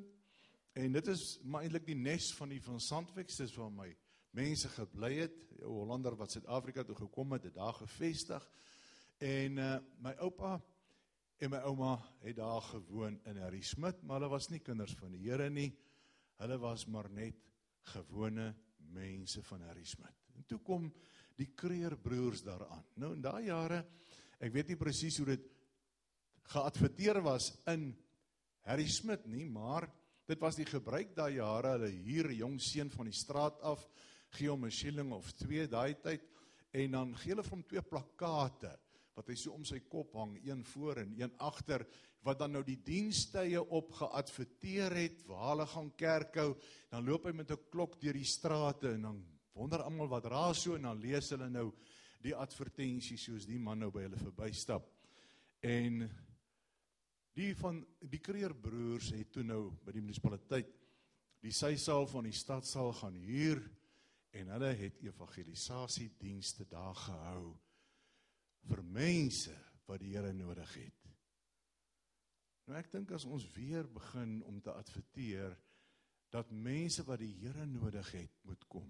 en 0.77 0.93
dit 0.93 1.07
is 1.13 1.23
maar 1.43 1.63
eintlik 1.65 1.87
die 1.87 1.97
nes 1.97 2.29
van 2.37 2.51
die 2.53 2.61
van 2.61 2.81
Sandwyk, 2.83 3.31
dis 3.31 3.55
vir 3.55 3.71
my 3.73 3.87
mense 4.37 4.69
gebly 4.69 5.15
het, 5.23 5.37
'n 5.57 5.65
Hollander 5.65 6.15
wat 6.15 6.31
Suid-Afrika 6.31 6.83
toe 6.83 6.95
gekom 6.95 7.31
het, 7.31 7.43
het 7.43 7.55
daar 7.55 7.73
gevestig. 7.73 8.43
En 9.17 9.57
uh 9.57 9.77
my 9.99 10.13
oupa 10.21 10.61
en 11.37 11.49
my 11.49 11.57
ouma 11.57 11.97
het 12.21 12.35
daar 12.35 12.61
gewoon 12.61 13.19
in 13.25 13.37
Harry 13.37 13.61
Smit, 13.61 14.01
maar 14.01 14.19
hulle 14.19 14.29
was 14.29 14.49
nie 14.49 14.59
kinders 14.59 14.93
van 14.93 15.11
die 15.11 15.29
Here 15.29 15.49
nie. 15.49 15.71
Hulle 16.37 16.57
was 16.57 16.85
maar 16.85 17.09
net 17.09 17.35
gewone 17.81 18.55
mense 18.93 19.43
van 19.43 19.61
Harry 19.61 19.85
Smit. 19.85 20.15
En 20.35 20.45
toe 20.45 20.59
kom 20.59 20.93
die 21.35 21.51
Kreer 21.55 21.97
broers 21.97 22.43
daaraan. 22.43 22.83
Nou 22.95 23.13
in 23.13 23.21
daai 23.21 23.45
jare, 23.45 23.85
ek 24.39 24.53
weet 24.53 24.67
nie 24.67 24.77
presies 24.77 25.17
hoe 25.17 25.25
dit 25.25 25.47
geadverteer 26.53 27.21
was 27.21 27.51
in 27.67 27.95
Harry 28.61 28.87
Smit 28.87 29.25
nie, 29.25 29.45
maar 29.45 29.89
dit 30.27 30.39
was 30.39 30.55
die 30.55 30.65
gebruik 30.65 31.15
daai 31.15 31.35
jare, 31.35 31.77
hulle 31.77 31.91
huur 31.91 32.29
'n 32.29 32.37
jong 32.37 32.61
seun 32.61 32.89
van 32.89 33.05
die 33.05 33.13
straat 33.13 33.61
af 33.61 33.87
gee 34.29 34.49
hom 34.49 34.65
'n 34.65 34.71
shilling 34.71 35.13
of 35.13 35.31
2 35.33 35.67
daai 35.67 35.95
tyd 36.01 36.23
en 36.73 36.91
dan 36.91 37.15
gee 37.15 37.31
hulle 37.31 37.43
vir 37.43 37.55
hom 37.57 37.63
twee 37.63 37.81
plakkate 37.81 38.73
wat 39.15 39.29
hy 39.29 39.35
so 39.35 39.51
om 39.53 39.65
sy 39.65 39.79
kop 39.79 40.13
hang, 40.13 40.37
een 40.45 40.63
voor 40.63 40.97
en 40.97 41.15
een 41.17 41.31
agter 41.37 41.87
wat 42.21 42.39
dan 42.39 42.51
nou 42.51 42.63
die 42.63 42.77
dienstye 42.83 43.61
op 43.61 43.91
geadverteer 43.91 44.93
het 44.93 45.23
waar 45.25 45.55
hulle 45.55 45.65
gaan 45.65 45.89
kerk 45.95 46.35
hou, 46.35 46.55
dan 46.91 47.05
loop 47.05 47.25
hy 47.25 47.31
met 47.31 47.51
'n 47.51 47.69
klok 47.71 47.99
deur 47.99 48.13
die 48.13 48.23
strate 48.23 48.93
en 48.93 49.01
dan 49.01 49.25
Wonder 49.57 49.81
almal 49.81 50.09
wat 50.11 50.27
raas 50.29 50.59
so 50.61 50.75
en 50.77 50.85
dan 50.85 50.99
lees 51.01 51.31
hulle 51.33 51.47
nou 51.49 51.71
die 52.21 52.35
advertensie 52.37 53.17
soos 53.17 53.47
die 53.49 53.57
man 53.57 53.79
nou 53.81 53.89
by 53.93 54.03
hulle 54.05 54.19
verbystap. 54.21 54.85
En 55.65 56.03
die 57.37 57.53
van 57.57 57.79
die 58.05 58.21
Kreer 58.21 58.53
broers 58.53 59.09
het 59.15 59.31
toe 59.33 59.45
nou 59.45 59.71
by 59.85 59.95
die 59.95 60.03
munisipaliteit 60.03 60.69
die 61.41 61.53
sysaal 61.53 62.05
van 62.09 62.29
die 62.29 62.37
stadsaal 62.37 62.93
gaan 62.99 63.17
huur 63.25 63.63
en 64.37 64.51
hulle 64.53 64.73
het 64.77 64.99
evangelisasie 65.01 66.11
dienste 66.19 66.67
daar 66.69 66.95
gehou 66.95 67.55
vir 68.67 68.83
mense 68.83 69.55
wat 69.87 70.01
die 70.03 70.13
Here 70.13 70.33
nodig 70.35 70.73
het. 70.77 71.05
Nou 72.67 72.75
ek 72.79 72.91
dink 72.91 73.13
as 73.15 73.25
ons 73.25 73.45
weer 73.55 73.87
begin 73.87 74.41
om 74.47 74.59
te 74.61 74.73
adverteer 74.73 75.55
dat 76.33 76.51
mense 76.51 77.05
wat 77.07 77.21
die 77.23 77.33
Here 77.39 77.65
nodig 77.65 78.11
het 78.17 78.33
moet 78.47 78.65
kom, 78.67 78.89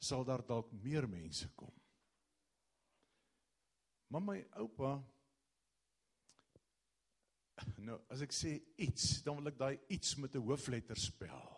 sal 0.00 0.24
daar 0.24 0.44
dalk 0.46 0.72
meer 0.72 1.08
mense 1.08 1.48
kom. 1.54 1.74
Maar 4.08 4.22
my 4.24 4.38
oupa 4.62 4.96
nou 7.82 7.96
as 8.12 8.22
ek 8.24 8.34
sê 8.36 8.56
iets, 8.82 9.20
dan 9.24 9.38
wil 9.38 9.50
ek 9.50 9.60
daai 9.60 9.76
iets 9.92 10.16
met 10.20 10.34
'n 10.36 10.44
hoofletter 10.44 10.96
spel. 10.96 11.55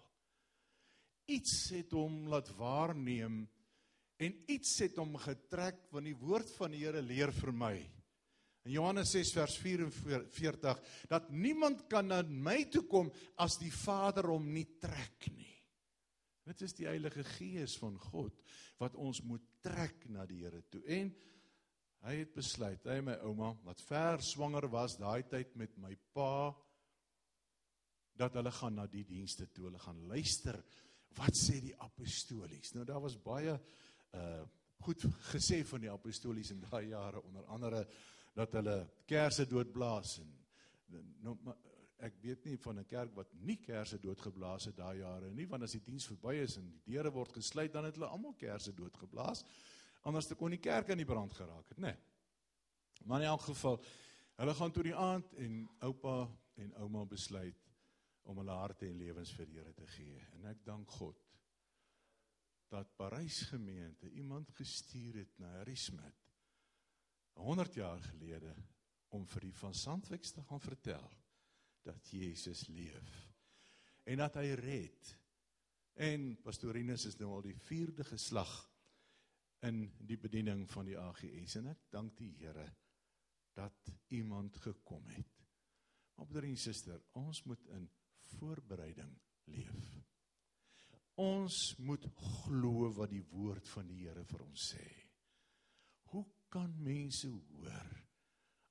Iets 1.28 1.54
het 1.76 1.92
hom 1.92 2.26
laat 2.32 2.48
waarneem 2.56 3.42
en 4.18 4.40
iets 4.50 4.78
het 4.82 4.96
hom 4.98 5.14
getrek 5.20 5.84
want 5.92 6.08
die 6.08 6.16
woord 6.18 6.50
van 6.56 6.74
die 6.74 6.82
Here 6.86 7.04
leer 7.04 7.32
vir 7.36 7.52
my 7.54 7.76
In 8.68 8.74
Johannes 8.74 9.14
6 9.14 9.30
vers 9.32 9.54
44 9.62 10.80
dat 11.08 11.30
niemand 11.32 11.86
kan 11.88 12.10
na 12.10 12.20
my 12.22 12.66
toe 12.68 12.82
kom 12.84 13.08
as 13.40 13.56
die 13.56 13.72
Vader 13.72 14.28
hom 14.28 14.50
nie 14.52 14.66
trek 14.76 15.30
nie. 15.32 15.54
Dit 16.48 16.60
is 16.66 16.76
die 16.76 16.84
Heilige 16.84 17.24
Gees 17.36 17.78
van 17.80 17.96
God 18.10 18.36
wat 18.76 18.98
ons 19.00 19.22
moet 19.24 19.46
trek 19.64 20.04
na 20.12 20.26
die 20.28 20.42
Here 20.42 20.60
toe. 20.68 20.82
En 20.84 21.14
hy 22.04 22.14
het 22.20 22.36
besluit, 22.36 22.84
hy 22.84 23.00
my 23.02 23.16
ouma 23.24 23.54
wat 23.64 23.80
ver 23.88 24.20
swanger 24.22 24.68
was 24.70 24.98
daai 25.00 25.24
tyd 25.32 25.56
met 25.56 25.72
my 25.80 25.94
pa 26.12 26.52
dat 28.20 28.36
hulle 28.36 28.52
gaan 28.52 28.76
na 28.82 28.84
die 28.90 29.06
dienste 29.06 29.46
toe, 29.48 29.70
hulle 29.70 29.80
gaan 29.80 30.04
luister 30.10 30.60
wat 31.16 31.36
sê 31.36 31.60
die 31.60 31.76
apostolies. 31.80 32.72
Nou 32.74 32.84
daar 32.84 33.00
was 33.00 33.16
baie 33.22 33.58
uh 34.14 34.44
goed 34.78 35.02
gesê 35.32 35.64
van 35.66 35.80
die 35.82 35.90
apostolies 35.90 36.52
in 36.54 36.60
daai 36.62 36.88
jare 36.92 37.22
onder 37.22 37.46
andere 37.50 37.80
dat 38.34 38.52
hulle 38.52 38.76
kersse 39.10 39.46
doodblaas 39.50 40.18
en 40.22 40.28
nou 41.24 41.34
ek 42.06 42.20
weet 42.22 42.44
nie 42.46 42.58
van 42.62 42.78
'n 42.78 42.86
kerk 42.86 43.14
wat 43.14 43.32
nie 43.32 43.56
kersse 43.56 43.98
doodgeblaas 43.98 44.64
het 44.70 44.76
daai 44.76 44.98
jare 44.98 45.30
nie 45.30 45.46
want 45.46 45.62
as 45.62 45.72
die 45.72 45.82
diens 45.82 46.06
verby 46.06 46.34
is 46.42 46.56
en 46.56 46.68
die 46.70 46.92
deure 46.92 47.10
word 47.10 47.32
gesluit 47.32 47.72
dan 47.72 47.84
het 47.84 47.94
hulle 47.94 48.06
almal 48.06 48.34
kersse 48.34 48.72
doodgeblaas 48.72 49.44
anders 50.02 50.26
te 50.26 50.34
kon 50.34 50.50
die 50.50 50.62
kerk 50.62 50.90
aan 50.90 51.02
die 51.02 51.08
brand 51.08 51.32
geraak 51.32 51.68
het 51.68 51.78
nê 51.78 51.90
nee. 51.90 51.96
maar 53.04 53.20
in 53.20 53.26
elk 53.26 53.40
geval 53.40 53.82
hulle 54.36 54.54
gaan 54.54 54.72
toe 54.72 54.82
die 54.82 54.94
aand 54.94 55.34
en 55.34 55.68
oupa 55.80 56.28
en 56.54 56.74
ouma 56.74 57.04
besluit 57.04 57.67
om 58.28 58.40
hulle 58.42 58.56
harte 58.60 58.88
en 58.88 58.98
lewens 59.00 59.32
vir 59.36 59.48
die 59.48 59.58
Here 59.58 59.74
te 59.76 59.86
gee 59.96 60.22
en 60.36 60.48
ek 60.52 60.64
dank 60.66 60.90
God 60.98 61.24
dat 62.68 62.90
Parys 63.00 63.40
gemeente 63.48 64.10
iemand 64.20 64.50
gestuur 64.56 65.22
het 65.22 65.38
na 65.40 65.54
Harry 65.56 65.76
Smith 65.76 66.26
100 67.38 67.78
jaar 67.80 68.02
gelede 68.02 68.52
om 69.14 69.24
vir 69.30 69.48
die 69.48 69.56
van 69.56 69.74
Sandwyk 69.74 70.26
te 70.34 70.44
gaan 70.44 70.60
vertel 70.60 71.08
dat 71.86 72.10
Jesus 72.12 72.66
leef 72.68 73.14
en 74.08 74.22
dat 74.22 74.38
hy 74.40 74.54
red. 74.56 75.14
En 76.00 76.30
pastorinus 76.40 77.04
is 77.10 77.18
nou 77.20 77.34
al 77.36 77.44
die 77.44 77.56
4de 77.68 78.06
geslag 78.08 78.52
in 79.66 79.82
die 80.06 80.16
bediening 80.20 80.64
van 80.70 80.86
die 80.88 80.96
AGS 80.98 81.58
en 81.60 81.72
ek 81.74 81.88
dank 81.92 82.16
die 82.20 82.32
Here 82.40 82.66
dat 83.58 83.90
iemand 84.14 84.56
gekom 84.62 85.08
het. 85.10 85.34
Maar 86.14 86.26
broer 86.30 86.46
en 86.48 86.58
suster, 86.58 87.02
ons 87.18 87.42
moet 87.46 87.64
in 87.74 87.88
voorbereiding 88.36 89.12
leef. 89.54 89.90
Ons 91.18 91.74
moet 91.82 92.04
glo 92.44 92.92
wat 92.94 93.10
die 93.10 93.24
woord 93.32 93.66
van 93.74 93.88
die 93.90 94.04
Here 94.04 94.24
vir 94.28 94.44
ons 94.46 94.70
sê 94.74 94.86
kan 96.50 96.72
mense 96.82 97.28
hoor 97.28 97.88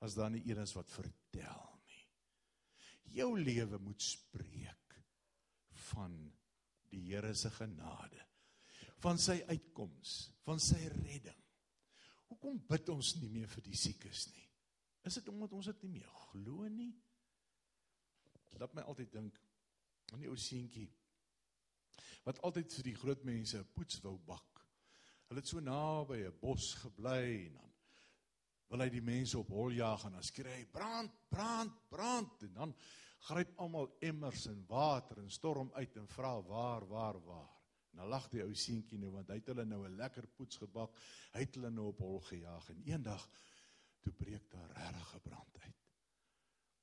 as 0.05 0.15
daar 0.17 0.31
nie 0.33 0.43
een 0.45 0.61
is 0.61 0.73
wat 0.77 0.89
vertel 0.93 1.65
nie. 1.89 2.03
Jou 3.17 3.31
lewe 3.39 3.79
moet 3.81 4.01
spreek 4.01 4.97
van 5.91 6.15
die 6.91 7.03
Here 7.09 7.33
se 7.35 7.49
genade, 7.51 8.21
van 9.03 9.19
sy 9.21 9.39
uitkoms, 9.49 10.13
van 10.45 10.61
sy 10.63 10.79
redding. 10.93 11.41
Hoekom 12.27 12.59
bid 12.69 12.89
ons 12.91 13.15
nie 13.21 13.29
meer 13.31 13.49
vir 13.51 13.65
die 13.65 13.77
siekes 13.77 14.27
nie? 14.33 14.45
Is 15.07 15.19
dit 15.19 15.27
omdat 15.31 15.53
ons 15.55 15.69
dit 15.69 15.83
nie 15.85 15.99
meer 15.99 16.13
glo 16.27 16.67
nie? 16.71 16.91
Laat 18.57 18.73
my 18.73 18.83
altyd 18.89 19.11
dink 19.13 19.37
aan 20.11 20.23
die 20.23 20.29
ou 20.29 20.37
seentjie 20.37 20.89
wat 22.27 22.41
altyd 22.43 22.73
vir 22.73 22.83
die 22.83 22.97
groot 22.99 23.23
mense 23.23 23.63
poets 23.75 24.01
wou 24.03 24.17
bak. 24.27 24.63
Hulle 25.27 25.39
het 25.39 25.47
so 25.47 25.59
naby 25.63 26.25
'n 26.27 26.39
bos 26.39 26.73
gebly 26.83 27.47
en 27.47 27.53
dan 27.53 27.73
wil 28.69 28.83
hy 28.83 28.89
die 28.89 29.01
mense 29.01 29.37
op 29.39 29.49
hol 29.49 29.71
jaag 29.71 30.05
en 30.05 30.17
dan 30.17 30.23
skree 30.23 30.53
hy 30.53 30.65
brand, 30.65 31.11
brand, 31.29 31.75
brand 31.89 32.43
en 32.43 32.53
dan 32.53 32.73
gryp 33.29 33.53
almal 33.63 33.87
emmers 34.01 34.47
en 34.51 34.65
water 34.67 35.21
en 35.23 35.29
storm 35.31 35.71
uit 35.73 35.95
en 35.95 36.07
vra 36.07 36.41
waar, 36.41 36.87
waar, 36.87 37.19
waar. 37.25 37.53
En 37.91 38.03
dan 38.03 38.11
lag 38.11 38.27
die 38.29 38.43
ou 38.43 38.53
seentjie 38.53 38.99
nou 38.99 39.11
want 39.15 39.31
hy 39.31 39.39
het 39.39 39.47
hulle 39.53 39.65
nou 39.65 39.85
'n 39.87 39.95
lekker 39.95 40.27
poets 40.27 40.57
gebak. 40.57 40.99
Hy 41.33 41.39
het 41.39 41.55
hulle 41.55 41.71
nou 41.71 41.87
op 41.87 41.99
hol 41.99 42.19
gejaag 42.19 42.69
en 42.69 42.83
eendag 42.85 43.29
toe 44.01 44.13
breek 44.13 44.51
daar 44.51 44.71
regtig 44.71 45.15
'n 45.15 45.21
brand 45.29 45.57
uit. 45.63 45.76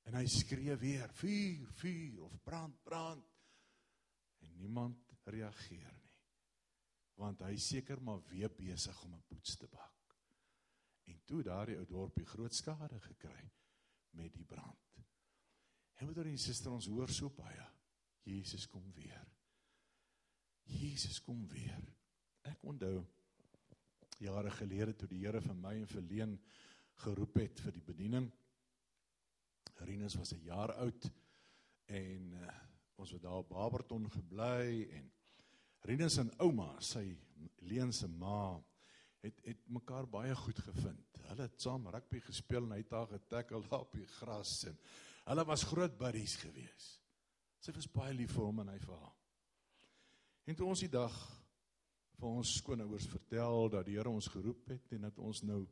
En 0.05 0.17
hy 0.19 0.25
skree 0.29 0.75
weer: 0.77 1.09
"Vuur, 1.17 1.69
vuur 1.81 2.23
of 2.23 2.41
brand, 2.43 2.83
brand." 2.83 3.25
En 4.45 4.57
niemand 4.57 5.01
reageer 5.25 5.93
nie 5.93 6.05
want 7.21 7.43
hy 7.47 7.55
seker 7.61 8.01
maar 8.03 8.23
weer 8.29 8.51
besig 8.51 9.03
om 9.03 9.13
'n 9.15 9.23
poets 9.27 9.55
te 9.57 9.67
bak. 9.67 10.15
En 11.03 11.21
toe 11.23 11.43
daardie 11.43 11.77
ou 11.77 11.85
dorpie 11.85 12.25
groot 12.25 12.53
skade 12.53 12.99
gekry 12.99 13.51
met 14.09 14.33
die 14.33 14.45
brand. 14.45 14.97
En 15.95 16.05
moeder 16.05 16.25
en 16.25 16.37
suster 16.37 16.71
ons 16.71 16.87
hoor 16.87 17.09
so 17.09 17.29
baie. 17.29 17.67
Jesus 18.23 18.67
kom 18.67 18.91
weer. 18.91 19.27
Jesus 20.63 21.21
kom 21.21 21.47
weer. 21.47 21.93
Ek 22.41 22.63
onthou 22.63 23.05
jare 24.17 24.51
gelede 24.51 24.95
toe 24.95 25.07
die 25.07 25.25
Here 25.25 25.41
vir 25.41 25.55
my 25.55 25.75
en 25.75 25.87
vir 25.87 26.01
Leen 26.01 26.39
geroep 26.93 27.35
het 27.35 27.59
vir 27.59 27.71
die 27.71 27.83
bediening. 27.83 28.31
Rinus 29.83 30.15
was 30.15 30.33
'n 30.33 30.43
jaar 30.43 30.73
oud 30.73 31.11
en 31.85 32.31
uh, 32.33 32.47
ons 32.95 33.11
het 33.11 33.21
daar 33.21 33.43
op 33.43 33.49
Barberton 33.49 34.11
gebly 34.11 34.87
en 34.91 35.11
Rinus 35.85 36.17
en 36.17 36.31
ouma, 36.39 36.79
sy 36.81 37.17
Leen 37.69 37.93
se 37.93 38.07
ma, 38.07 38.63
het 39.21 39.41
het 39.45 39.67
mekaar 39.67 40.07
baie 40.09 40.35
goed 40.35 40.59
gevind. 40.59 41.19
Hulle 41.27 41.47
het 41.47 41.61
saam 41.61 41.87
rugby 41.87 42.19
gespeel 42.19 42.63
en 42.63 42.71
hy 42.71 42.81
het 42.83 42.93
haar 42.93 43.07
getackle 43.07 43.61
op 43.77 43.93
die 43.93 44.07
gras 44.19 44.63
en 44.69 44.77
hulle 45.25 45.45
was 45.45 45.63
groot 45.63 45.97
buddies 45.97 46.35
gewees. 46.41 46.89
Sy 47.59 47.73
was 47.73 47.89
baie 47.89 48.13
lief 48.13 48.35
vir 48.37 48.45
hom 48.45 48.61
en 48.61 48.69
hy 48.69 48.79
vir 48.79 48.97
haar. 48.97 49.15
En 50.45 50.55
toe 50.55 50.67
ons 50.69 50.83
die 50.85 50.91
dag 50.93 51.15
vir 52.19 52.29
ons 52.29 52.51
skoonouers 52.59 53.07
vertel 53.09 53.69
dat 53.73 53.87
die 53.87 53.97
Here 53.97 54.09
ons 54.09 54.29
geroep 54.31 54.69
het 54.69 54.93
en 54.95 55.07
dat 55.07 55.17
ons 55.19 55.41
nou 55.43 55.63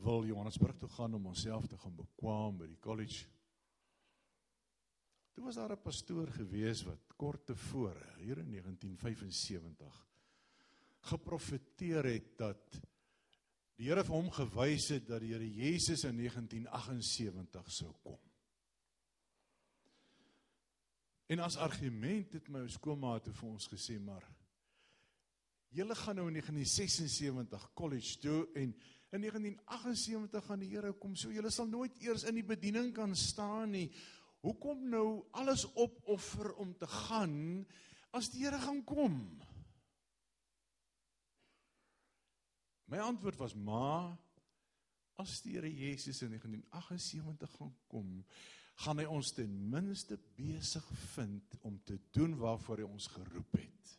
wil 0.00 0.24
Johannesburg 0.26 0.76
toe 0.76 0.88
gaan 0.88 1.14
om 1.14 1.26
onsself 1.26 1.66
te 1.66 1.78
gaan 1.78 1.94
bekwam 1.96 2.58
by 2.58 2.66
die 2.66 2.80
college 2.80 3.26
Toe 5.32 5.44
was 5.44 5.54
daar 5.54 5.72
'n 5.72 5.82
pastoor 5.82 6.28
gewees 6.28 6.82
wat 6.82 7.12
kort 7.16 7.46
tevore, 7.46 8.14
hier 8.18 8.38
in 8.38 8.50
1975, 8.50 10.08
geprofeteer 11.00 12.04
het 12.04 12.38
dat 12.38 12.80
die 13.76 13.88
Here 13.88 14.04
vir 14.04 14.14
hom 14.14 14.30
gewys 14.30 14.88
het 14.88 15.06
dat 15.06 15.20
die 15.20 15.32
Here 15.32 15.48
Jesus 15.50 16.04
in 16.04 16.16
1978 16.16 17.72
sou 17.72 17.92
kom. 18.02 18.20
En 21.26 21.38
as 21.38 21.56
argument 21.56 22.32
het 22.32 22.48
my 22.48 22.68
skoolmaat 22.68 23.28
vir 23.32 23.48
ons 23.48 23.68
gesê 23.68 23.98
maar 23.98 24.28
julle 25.68 25.94
gaan 25.94 26.16
nou 26.16 26.26
in 26.28 26.32
1976 26.32 27.72
college 27.74 28.18
toe 28.18 28.48
en 28.54 28.76
in 29.12 29.20
1978 29.20 30.46
gaan 30.48 30.62
die 30.64 30.72
Here 30.72 30.92
kom. 30.96 31.14
So 31.16 31.32
julle 31.32 31.50
sal 31.52 31.68
nooit 31.68 31.98
eers 32.00 32.24
in 32.28 32.38
die 32.40 32.46
bediening 32.46 32.94
kan 32.96 33.12
staan 33.18 33.74
nie 33.76 33.88
hoekom 34.42 34.88
nou 34.90 35.06
alles 35.38 35.64
opoffer 35.78 36.50
om 36.60 36.74
te 36.78 36.88
gaan 36.90 37.64
as 38.16 38.30
die 38.32 38.44
Here 38.44 38.58
gaan 38.60 38.82
kom? 38.84 39.16
My 42.90 43.00
antwoord 43.00 43.38
was: 43.40 43.54
"Ma, 43.54 44.12
as 45.22 45.40
die 45.44 45.54
Here 45.56 45.70
Jesus 45.70 46.22
in 46.22 46.34
1978 46.34 47.54
gaan 47.56 47.76
kom, 47.88 48.24
gaan 48.84 48.98
hy 48.98 49.06
ons 49.06 49.32
ten 49.32 49.52
minste 49.70 50.18
besig 50.36 50.84
vind 51.14 51.56
om 51.62 51.78
te 51.84 52.00
doen 52.10 52.36
waarvoor 52.36 52.82
hy 52.82 52.90
ons 52.90 53.06
geroep 53.06 53.56
het." 53.56 53.98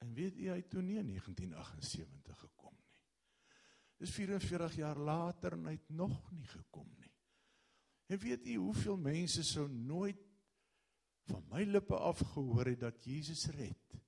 En 0.00 0.14
weet 0.14 0.36
jy 0.36 0.52
hy 0.52 0.62
toe 0.68 0.82
nie 0.82 0.98
in 1.00 1.08
1978 1.08 2.38
gekom. 2.38 2.59
Dis 4.00 4.12
44 4.16 4.78
jaar 4.80 4.98
later 4.98 5.58
en 5.58 5.66
hy 5.68 5.76
het 5.76 5.90
nog 5.92 6.16
nie 6.32 6.46
gekom 6.48 6.88
nie. 6.96 7.12
En 8.10 8.18
weet 8.18 8.46
jy 8.48 8.56
hoeveel 8.58 8.96
mense 8.96 9.44
sou 9.46 9.66
nooit 9.68 10.20
van 11.28 11.44
my 11.52 11.66
lippe 11.68 11.96
af 11.96 12.22
gehoor 12.32 12.72
het 12.72 12.80
dat 12.80 13.04
Jesus 13.06 13.44
red 13.54 13.98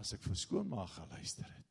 as 0.00 0.12
ek 0.16 0.22
vir 0.26 0.38
skoonmaak 0.38 0.90
geluister 0.96 1.48
het. 1.48 1.68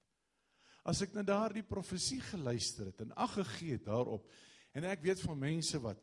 As 0.87 1.01
ek 1.05 1.13
na 1.13 1.23
daardie 1.25 1.63
profesie 1.67 2.19
geluister 2.31 2.89
het 2.89 3.03
en 3.05 3.13
ag 3.19 3.35
gegee 3.37 3.77
het 3.77 3.85
daarop 3.85 4.27
en 4.73 4.87
ek 4.89 5.03
weet 5.05 5.21
van 5.21 5.39
mense 5.39 5.79
wat 5.83 6.01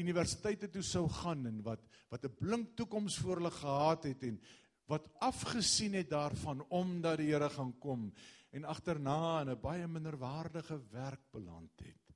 universiteite 0.00 0.70
toe 0.72 0.84
sou 0.84 1.04
gaan 1.22 1.46
en 1.48 1.60
wat 1.66 1.84
wat 2.12 2.24
'n 2.24 2.36
blink 2.38 2.76
toekoms 2.76 3.18
voor 3.18 3.42
hulle 3.42 3.50
gehad 3.50 4.04
het 4.04 4.22
en 4.22 4.40
wat 4.86 5.08
afgesien 5.20 5.94
het 5.98 6.10
daarvan 6.10 6.62
omdat 6.70 7.18
die 7.18 7.32
Here 7.32 7.50
gaan 7.50 7.78
kom 7.78 8.12
en 8.56 8.64
agterna 8.64 9.40
in 9.42 9.50
'n 9.52 9.60
baie 9.60 9.86
minderwaardige 9.86 10.78
werk 10.90 11.30
beland 11.30 11.80
het 11.84 12.14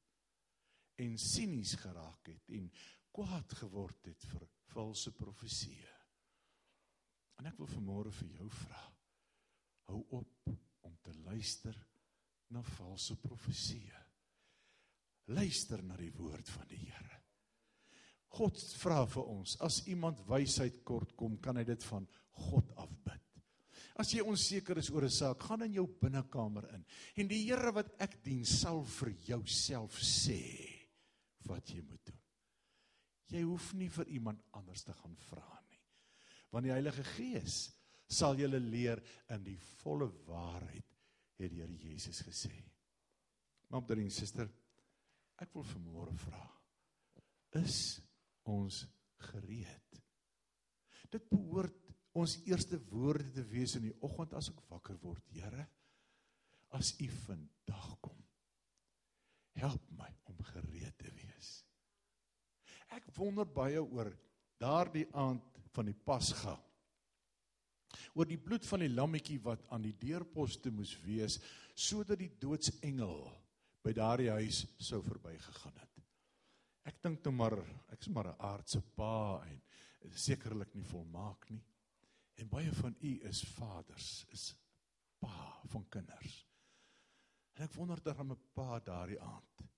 en 0.97 1.19
sinies 1.19 1.75
geraak 1.75 2.27
het 2.27 2.49
en 2.49 2.71
kwaad 3.13 3.53
geword 3.53 4.05
het 4.05 4.25
vir 4.33 4.49
valse 4.73 5.13
profeseë. 5.13 5.97
En 7.41 7.47
ek 7.47 7.57
wil 7.59 7.71
vanmôre 7.73 8.13
vir 8.13 8.29
jou 8.37 8.49
vra. 8.51 8.83
Hou 9.89 10.01
op 10.21 10.51
om 10.81 10.97
te 11.03 11.15
luister 11.25 11.77
na 12.49 12.63
valse 12.63 13.17
profeseë. 13.17 14.03
Luister 15.25 15.83
na 15.83 15.97
die 15.97 16.13
woord 16.13 16.49
van 16.49 16.69
die 16.69 16.85
Here. 16.85 17.23
God 18.29 18.61
vra 18.79 19.07
vir 19.07 19.25
ons, 19.25 19.57
as 19.61 19.87
iemand 19.87 20.21
wysheid 20.29 20.85
kort 20.85 21.17
kom, 21.17 21.39
kan 21.39 21.57
hy 21.57 21.65
dit 21.65 21.85
van 21.85 22.07
God 22.31 22.73
afbid. 22.77 23.30
As 23.99 24.13
jy 24.15 24.23
onseker 24.23 24.79
is 24.79 24.91
oor 24.91 25.05
'n 25.05 25.11
saak, 25.11 25.43
gaan 25.43 25.63
in 25.63 25.73
jou 25.73 25.87
binnekamer 25.87 26.69
in 26.75 26.85
en 27.17 27.29
die 27.29 27.45
Here 27.45 27.73
wat 27.73 27.91
ek 27.99 28.23
dien 28.23 28.45
sal 28.45 28.85
vir 28.85 29.11
jou 29.27 29.47
self 29.47 29.99
sê 29.99 30.81
wat 31.47 31.71
jy 31.71 31.83
moet 31.83 32.05
doen. 32.05 32.21
Jy 33.31 33.43
hoef 33.43 33.73
nie 33.75 33.89
vir 33.89 34.09
iemand 34.09 34.43
anders 34.53 34.83
te 34.85 34.93
gaan 34.93 35.17
vra 35.17 35.63
nie. 35.71 35.81
Want 36.51 36.65
die 36.65 36.73
Heilige 36.73 37.05
Gees 37.17 37.71
sal 38.11 38.35
julle 38.39 38.59
leer 38.59 39.03
in 39.31 39.45
die 39.45 39.59
volle 39.83 40.11
waarheid, 40.27 40.87
het 41.39 41.51
die 41.51 41.61
Here 41.63 41.77
Jesus 41.77 42.23
gesê. 42.27 42.65
Maar 43.71 43.83
broer 43.87 44.03
en 44.03 44.11
suster, 44.11 44.49
ek 45.39 45.55
wil 45.55 45.65
vanmôre 45.65 46.17
vra, 46.27 46.43
is 47.61 48.01
ons 48.51 48.83
gereed? 49.31 50.01
Dit 51.11 51.29
behoort 51.31 51.90
ons 52.17 52.39
eerste 52.49 52.79
woorde 52.91 53.29
te 53.35 53.45
wees 53.53 53.77
in 53.79 53.87
die 53.89 53.97
oggend 54.07 54.35
as 54.39 54.51
ek 54.51 54.63
wakker 54.71 54.99
word, 55.03 55.23
Here. 55.35 55.67
As 56.75 56.95
U 57.03 57.07
vandag 57.27 57.91
kom, 58.03 58.19
help 59.59 59.87
my 59.99 60.09
om 60.31 60.39
gereed 60.53 60.95
te 60.99 61.11
wees. 61.15 61.51
Ek 62.95 63.07
wonder 63.17 63.47
baie 63.47 63.81
oor 63.83 64.11
daardie 64.61 65.07
aand 65.19 65.61
van 65.75 65.91
die 65.91 65.97
Pasga. 66.07 66.57
Oor 68.15 68.27
die 68.27 68.39
bloed 68.39 68.67
van 68.67 68.85
die 68.85 68.91
lammetjie 68.93 69.39
wat 69.43 69.63
aan 69.75 69.83
die 69.83 69.97
deurposte 69.99 70.71
moes 70.75 70.95
wees 71.03 71.41
sodat 71.75 72.21
die 72.21 72.31
doodsengel 72.43 73.25
by 73.83 73.95
daardie 73.97 74.31
huis 74.35 74.65
sou 74.83 75.01
verbygegaan 75.03 75.79
het. 75.79 76.03
Ek 76.91 76.99
dink 77.03 77.23
toe 77.25 77.33
maar 77.33 77.57
ek's 77.95 78.11
maar 78.13 78.31
'n 78.31 78.41
aardse 78.51 78.81
pa 78.97 79.43
en 79.47 79.61
sekerlik 80.15 80.75
nie 80.75 80.85
volmaak 80.85 81.51
nie. 81.51 81.63
En 82.41 82.49
baie 82.49 82.73
van 82.73 82.97
u 83.01 83.11
is 83.29 83.43
vaders, 83.55 84.25
is 84.33 84.55
pa 85.21 85.61
van 85.69 85.85
kinders. 85.93 86.39
En 87.59 87.67
ek 87.67 87.75
wonder 87.77 88.01
dan 88.03 88.33
'n 88.33 88.41
pa 88.57 88.81
daardie 88.81 89.21
aand 89.21 89.69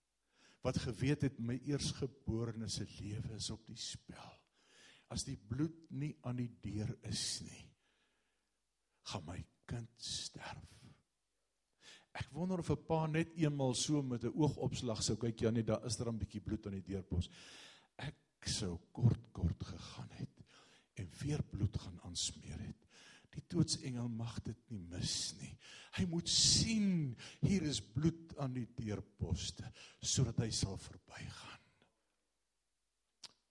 wat 0.63 0.79
geweet 0.79 1.25
het 1.27 1.39
my 1.39 1.57
eersgeborene 1.67 2.69
se 2.69 2.87
lewe 3.01 3.35
is 3.35 3.51
op 3.51 3.67
die 3.67 3.77
spel. 3.77 4.39
As 5.11 5.25
die 5.25 5.37
bloed 5.37 5.91
nie 5.91 6.13
aan 6.23 6.37
die 6.37 6.53
deur 6.63 6.93
is 7.03 7.41
nie, 7.43 7.65
gaan 9.11 9.25
my 9.27 9.41
kind 9.67 9.91
sterf. 9.99 10.69
Ek 12.13 12.29
wonder 12.31 12.59
of 12.59 12.71
'n 12.71 12.87
pa 12.87 13.07
net 13.07 13.35
eenmal 13.35 13.75
so 13.75 14.03
met 14.03 14.25
'n 14.25 14.37
oogopslag 14.37 15.03
sou 15.03 15.17
kyk, 15.17 15.41
ja 15.41 15.51
nee, 15.51 15.65
daar 15.65 15.85
is 15.85 15.99
er 15.99 16.09
'n 16.09 16.19
bietjie 16.19 16.41
bloed 16.41 16.67
aan 16.67 16.79
die 16.79 16.95
deurpos. 16.95 17.29
Ek 17.97 18.47
sou 18.47 18.79
kort 18.93 19.33
kort 19.33 19.65
gegaan 19.65 20.11
het 20.11 20.32
en 21.01 21.13
weer 21.23 21.43
bloed 21.49 21.79
gaan 21.81 22.01
aansmeer 22.09 22.61
het. 22.61 22.89
Die 23.33 23.45
doodsengel 23.49 24.11
mag 24.13 24.37
dit 24.45 24.59
nie 24.73 24.83
mis 24.93 25.33
nie. 25.41 25.53
Hy 25.97 26.05
moet 26.09 26.29
sien 26.29 27.15
hier 27.41 27.65
is 27.69 27.81
bloed 27.95 28.35
aan 28.41 28.53
die 28.57 28.67
deurposte 28.77 29.69
sodat 30.01 30.43
hy 30.45 30.51
sal 30.53 30.77
verbygaan. 30.81 31.63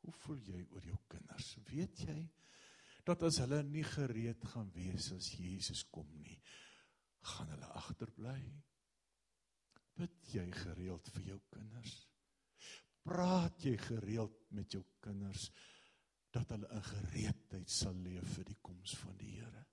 Hoe 0.02 0.14
voel 0.24 0.40
jy 0.46 0.62
oor 0.74 0.86
jou 0.86 1.00
kinders? 1.10 1.56
Weet 1.70 2.06
jy 2.08 2.20
dat 3.06 3.24
as 3.26 3.40
hulle 3.42 3.62
nie 3.66 3.86
gereed 3.86 4.44
gaan 4.54 4.70
wees 4.76 5.10
as 5.16 5.32
Jesus 5.34 5.82
kom 5.94 6.10
nie, 6.22 6.38
gaan 7.34 7.50
hulle 7.54 7.70
agterbly? 7.78 8.38
Bid 9.98 10.34
jy 10.34 10.46
gereeld 10.54 11.10
vir 11.16 11.34
jou 11.34 11.40
kinders? 11.54 11.96
Praat 13.06 13.66
jy 13.66 13.76
gereeld 13.82 14.38
met 14.54 14.74
jou 14.74 14.84
kinders? 15.02 15.50
Dat 16.32 16.50
hulle 16.54 16.70
in 16.72 16.84
gereedheid 16.84 17.70
sal 17.70 17.96
leef 18.06 18.36
vir 18.38 18.48
die 18.48 18.58
koms 18.64 18.96
van 19.04 19.18
die 19.20 19.34
Here. 19.36 19.66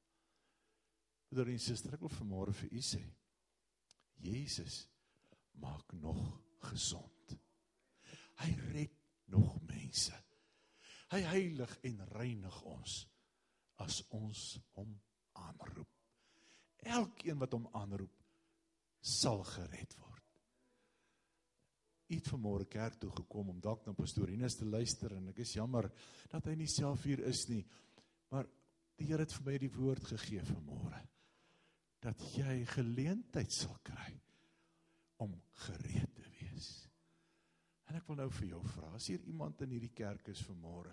Broer 1.28 1.52
en 1.52 1.60
suster, 1.62 1.94
ek 1.94 2.02
wil 2.06 2.14
vanmôre 2.14 2.54
vir 2.56 2.72
u 2.72 2.82
sê, 2.82 3.02
Jesus 4.18 4.80
maak 5.62 5.92
nog 6.00 6.22
gesond. 6.70 7.36
Hy 8.42 8.50
red 8.72 8.96
nog 9.30 9.58
mense. 9.68 10.16
Hy 11.12 11.20
heilig 11.30 11.76
en 11.88 12.02
reinig 12.14 12.58
ons 12.68 12.98
as 13.84 14.00
ons 14.14 14.42
hom 14.74 14.96
aanroep. 15.38 15.94
Elkeen 16.98 17.38
wat 17.40 17.54
hom 17.54 17.68
aanroep, 17.78 18.14
sal 18.98 19.44
gered 19.46 19.94
word 19.98 20.07
het 22.16 22.30
vanmôre 22.32 22.64
kerk 22.70 22.96
toe 23.00 23.10
gekom 23.12 23.50
om 23.52 23.60
dalk 23.60 23.84
na 23.86 23.92
pastorinus 23.92 24.56
te 24.56 24.64
luister 24.64 25.12
en 25.16 25.28
ek 25.28 25.42
is 25.44 25.56
jammer 25.58 25.90
dat 26.32 26.46
hy 26.48 26.54
nie 26.56 26.70
self 26.70 27.04
hier 27.04 27.20
is 27.28 27.48
nie. 27.48 27.64
Maar 28.32 28.48
die 28.98 29.06
Here 29.06 29.22
het 29.22 29.34
vir 29.36 29.44
my 29.46 29.58
die 29.58 29.74
woord 29.76 30.04
gegee 30.04 30.42
vanmôre 30.42 31.02
dat 32.02 32.22
jy 32.34 32.62
geleentheid 32.70 33.52
sal 33.52 33.76
kry 33.82 34.12
om 35.22 35.34
gereed 35.66 36.14
te 36.14 36.24
wees. 36.38 36.68
En 37.90 37.98
ek 37.98 38.06
wil 38.06 38.20
nou 38.20 38.28
vir 38.38 38.52
jou 38.52 38.62
vra, 38.70 38.92
as 38.94 39.08
hier 39.10 39.22
iemand 39.26 39.62
in 39.64 39.74
hierdie 39.74 39.94
kerk 39.96 40.30
is 40.30 40.44
vanmôre, 40.46 40.92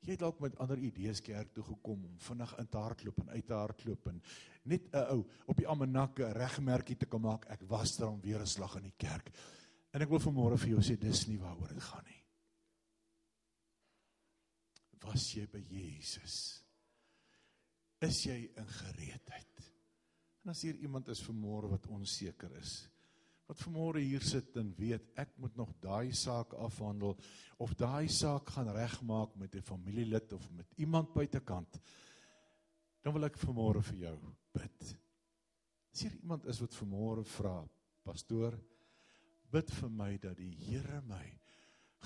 jy 0.00 0.14
het 0.14 0.22
dalk 0.22 0.40
met 0.40 0.56
ander 0.60 0.80
idees 0.80 1.20
kerk 1.24 1.52
toe 1.56 1.64
gekom 1.64 2.04
om 2.08 2.20
vinnig 2.24 2.52
in 2.60 2.68
te 2.72 2.80
hardloop 2.80 3.20
en 3.22 3.32
uit 3.34 3.46
te 3.46 3.56
hardloop 3.56 4.06
en 4.12 4.20
net 4.72 4.88
'n 4.92 5.06
ou 5.14 5.24
op 5.46 5.56
die 5.56 5.68
almanakke 5.68 6.24
'n 6.24 6.36
regmerkie 6.36 6.96
te 6.96 7.06
kan 7.06 7.20
maak, 7.20 7.46
ek 7.50 7.62
was 7.68 7.96
daar 7.96 8.12
om 8.12 8.20
weer 8.20 8.40
'n 8.40 8.46
slag 8.46 8.76
in 8.76 8.84
die 8.84 8.96
kerk. 8.96 9.32
En 9.90 10.04
ek 10.04 10.10
wil 10.12 10.22
vanmôre 10.22 10.58
vir 10.62 10.74
jou 10.76 10.82
sê 10.86 10.96
dis 11.00 11.26
nie 11.28 11.38
waaroor 11.40 11.72
dit 11.74 11.82
gaan 11.82 12.06
nie. 12.06 12.18
Was 15.00 15.30
jy 15.34 15.46
by 15.50 15.62
Jesus? 15.64 16.36
Is 18.04 18.22
jy 18.26 18.36
in 18.56 18.68
gereedheid? 18.78 19.66
En 20.44 20.52
as 20.52 20.62
hier 20.64 20.78
iemand 20.84 21.10
is 21.12 21.22
vanmôre 21.24 21.72
wat 21.72 21.88
onseker 21.92 22.52
is, 22.60 22.84
wat 23.50 23.58
vanmôre 23.64 24.00
hier 24.04 24.22
sit 24.22 24.54
en 24.60 24.70
weet 24.78 25.10
ek 25.18 25.32
moet 25.42 25.56
nog 25.58 25.72
daai 25.82 26.14
saak 26.14 26.54
afhandel 26.54 27.16
of 27.58 27.74
daai 27.80 28.06
saak 28.12 28.52
gaan 28.54 28.70
regmaak 28.76 29.34
met 29.36 29.56
'n 29.56 29.66
familielid 29.66 30.32
of 30.32 30.50
met 30.50 30.66
iemand 30.78 31.12
buitekant, 31.12 31.80
dan 33.02 33.12
wil 33.12 33.24
ek 33.24 33.36
vanmôre 33.36 33.82
vir 33.82 33.98
jou 34.06 34.16
bid. 34.54 34.96
As 35.92 36.00
hier 36.00 36.14
iemand 36.22 36.46
is 36.46 36.60
wat 36.60 36.74
vanmôre 36.74 37.24
vra, 37.24 37.68
pastoor, 38.04 38.54
bid 39.50 39.70
vir 39.74 39.90
my 39.90 40.12
dat 40.22 40.38
die 40.38 40.52
Here 40.66 41.00
my 41.06 41.24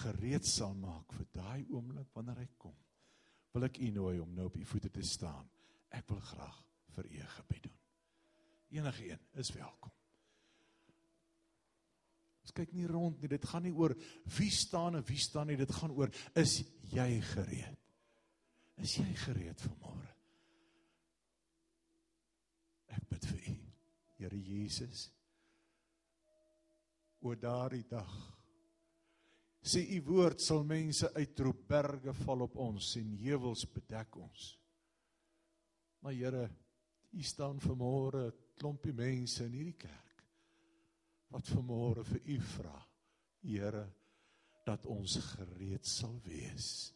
gereed 0.02 0.46
sal 0.48 0.74
maak 0.74 1.12
vir 1.14 1.26
daai 1.34 1.66
oomblik 1.70 2.10
wanneer 2.16 2.40
hy 2.42 2.48
kom. 2.58 2.74
Wil 3.54 3.68
ek 3.68 3.78
u 3.78 3.90
nooi 3.94 4.16
om 4.22 4.32
nou 4.34 4.48
op 4.50 4.56
u 4.58 4.64
voete 4.66 4.90
te 4.90 5.04
staan. 5.06 5.46
Ek 5.94 6.08
wil 6.10 6.22
graag 6.32 6.56
vir 6.96 7.10
u 7.10 7.20
gebed 7.36 7.68
doen. 7.68 7.76
Enige 8.74 9.10
een 9.12 9.20
is 9.38 9.52
welkom. 9.54 9.92
Ons 12.44 12.52
kyk 12.56 12.74
nie 12.74 12.88
rond 12.90 13.20
nie. 13.22 13.30
Dit 13.30 13.46
gaan 13.46 13.62
nie 13.64 13.72
oor 13.72 13.94
wie 14.36 14.50
staan 14.50 14.98
en 14.98 15.06
wie 15.06 15.20
staan 15.20 15.48
nie. 15.52 15.58
Dit 15.60 15.72
gaan 15.72 15.94
oor 15.94 16.10
is 16.34 16.58
jy 16.90 17.20
gereed? 17.30 17.78
Is 18.82 18.96
jy 18.98 19.06
gereed 19.22 19.60
vir 19.62 19.76
môre? 19.78 20.10
Ek 22.98 23.06
bid 23.10 23.28
vir 23.30 23.46
u. 23.54 23.54
Here 24.18 24.38
Jesus 24.38 25.08
oor 27.24 27.38
daardie 27.40 27.86
dag. 27.88 28.12
Sê 29.64 29.80
u 29.96 30.00
woord 30.04 30.42
sal 30.44 30.64
mense 30.68 31.08
uitroep, 31.16 31.62
berge 31.68 32.12
val 32.20 32.44
op 32.44 32.58
ons 32.60 32.90
en 33.00 33.14
heuwels 33.22 33.64
bedek 33.72 34.16
ons. 34.20 34.50
Maar 36.04 36.12
Here, 36.12 36.44
Hier 37.14 37.24
staan 37.24 37.60
vanmôre 37.62 38.26
'n 38.26 38.32
klompie 38.58 38.92
mense 38.92 39.44
in 39.44 39.52
hierdie 39.52 39.78
kerk 39.78 40.24
wat 41.30 41.46
vanmôre 41.46 42.04
vir 42.04 42.20
u 42.24 42.40
vra, 42.40 42.86
Here, 43.42 43.86
dat 44.66 44.86
ons 44.86 45.16
gereed 45.16 45.86
sal 45.86 46.20
wees 46.24 46.92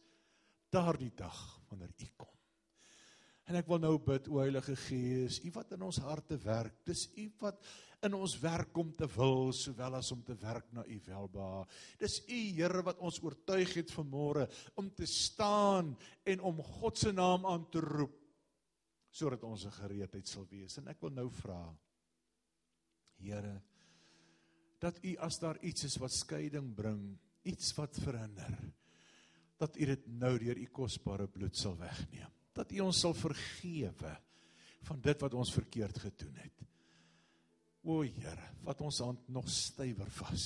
daardie 0.69 1.13
dag 1.15 1.61
wanneer 1.69 1.93
u 1.97 2.07
kom. 2.17 2.35
En 3.49 3.57
ek 3.57 3.69
wil 3.69 3.79
nou 3.81 3.95
bid 3.97 4.27
o 4.29 4.37
Heilige 4.43 4.75
Gees, 4.77 5.39
U 5.41 5.49
wat 5.55 5.71
in 5.73 5.81
ons 5.81 5.97
harte 6.05 6.37
werk. 6.43 6.83
Dis 6.85 7.07
U 7.17 7.25
wat 7.41 7.63
in 8.05 8.15
ons 8.15 8.35
werk 8.39 8.77
om 8.79 8.91
te 8.95 9.07
wil 9.15 9.51
sowel 9.55 9.97
as 9.99 10.11
om 10.15 10.21
te 10.23 10.35
werk 10.39 10.69
na 10.75 10.85
U 10.87 10.99
welbehae. 11.05 11.65
Dis 11.99 12.19
U 12.27 12.39
Here 12.55 12.83
wat 12.87 13.01
ons 13.03 13.19
oortuig 13.23 13.73
het 13.81 13.91
vanmôre 13.91 14.47
om 14.79 14.89
te 14.95 15.07
staan 15.09 15.95
en 16.23 16.45
om 16.47 16.63
God 16.79 16.97
se 16.97 17.11
naam 17.15 17.47
aan 17.49 17.67
te 17.71 17.83
roep 17.83 18.15
sodat 19.11 19.43
ons 19.43 19.65
'n 19.65 19.71
gereedheid 19.71 20.27
sal 20.27 20.45
wees. 20.49 20.77
En 20.77 20.87
ek 20.87 21.01
wil 21.01 21.09
nou 21.11 21.29
vra 21.29 21.75
Here 23.17 23.61
dat 24.79 25.03
U 25.03 25.15
as 25.17 25.39
daar 25.39 25.57
iets 25.61 25.83
is 25.83 25.97
wat 25.97 26.11
skeiding 26.11 26.75
bring, 26.75 27.19
iets 27.43 27.75
wat 27.75 27.97
verhinder, 27.97 28.73
dat 29.57 29.75
U 29.75 29.85
dit 29.85 30.07
nou 30.07 30.37
deur 30.37 30.57
U 30.57 30.65
kosbare 30.65 31.27
bloed 31.27 31.55
sal 31.55 31.75
wegneem 31.75 32.31
dat 32.59 32.73
U 32.75 32.81
ons 32.89 32.99
sal 33.05 33.15
vergewe 33.15 34.13
van 34.87 35.01
dit 35.03 35.23
wat 35.23 35.35
ons 35.37 35.51
verkeerd 35.53 35.99
gedoen 36.01 36.35
het. 36.39 36.65
O 37.83 38.01
Here, 38.03 38.49
vat 38.65 38.81
ons 38.83 38.99
hand 39.05 39.27
nog 39.31 39.47
stywer 39.51 40.09
vas. 40.19 40.45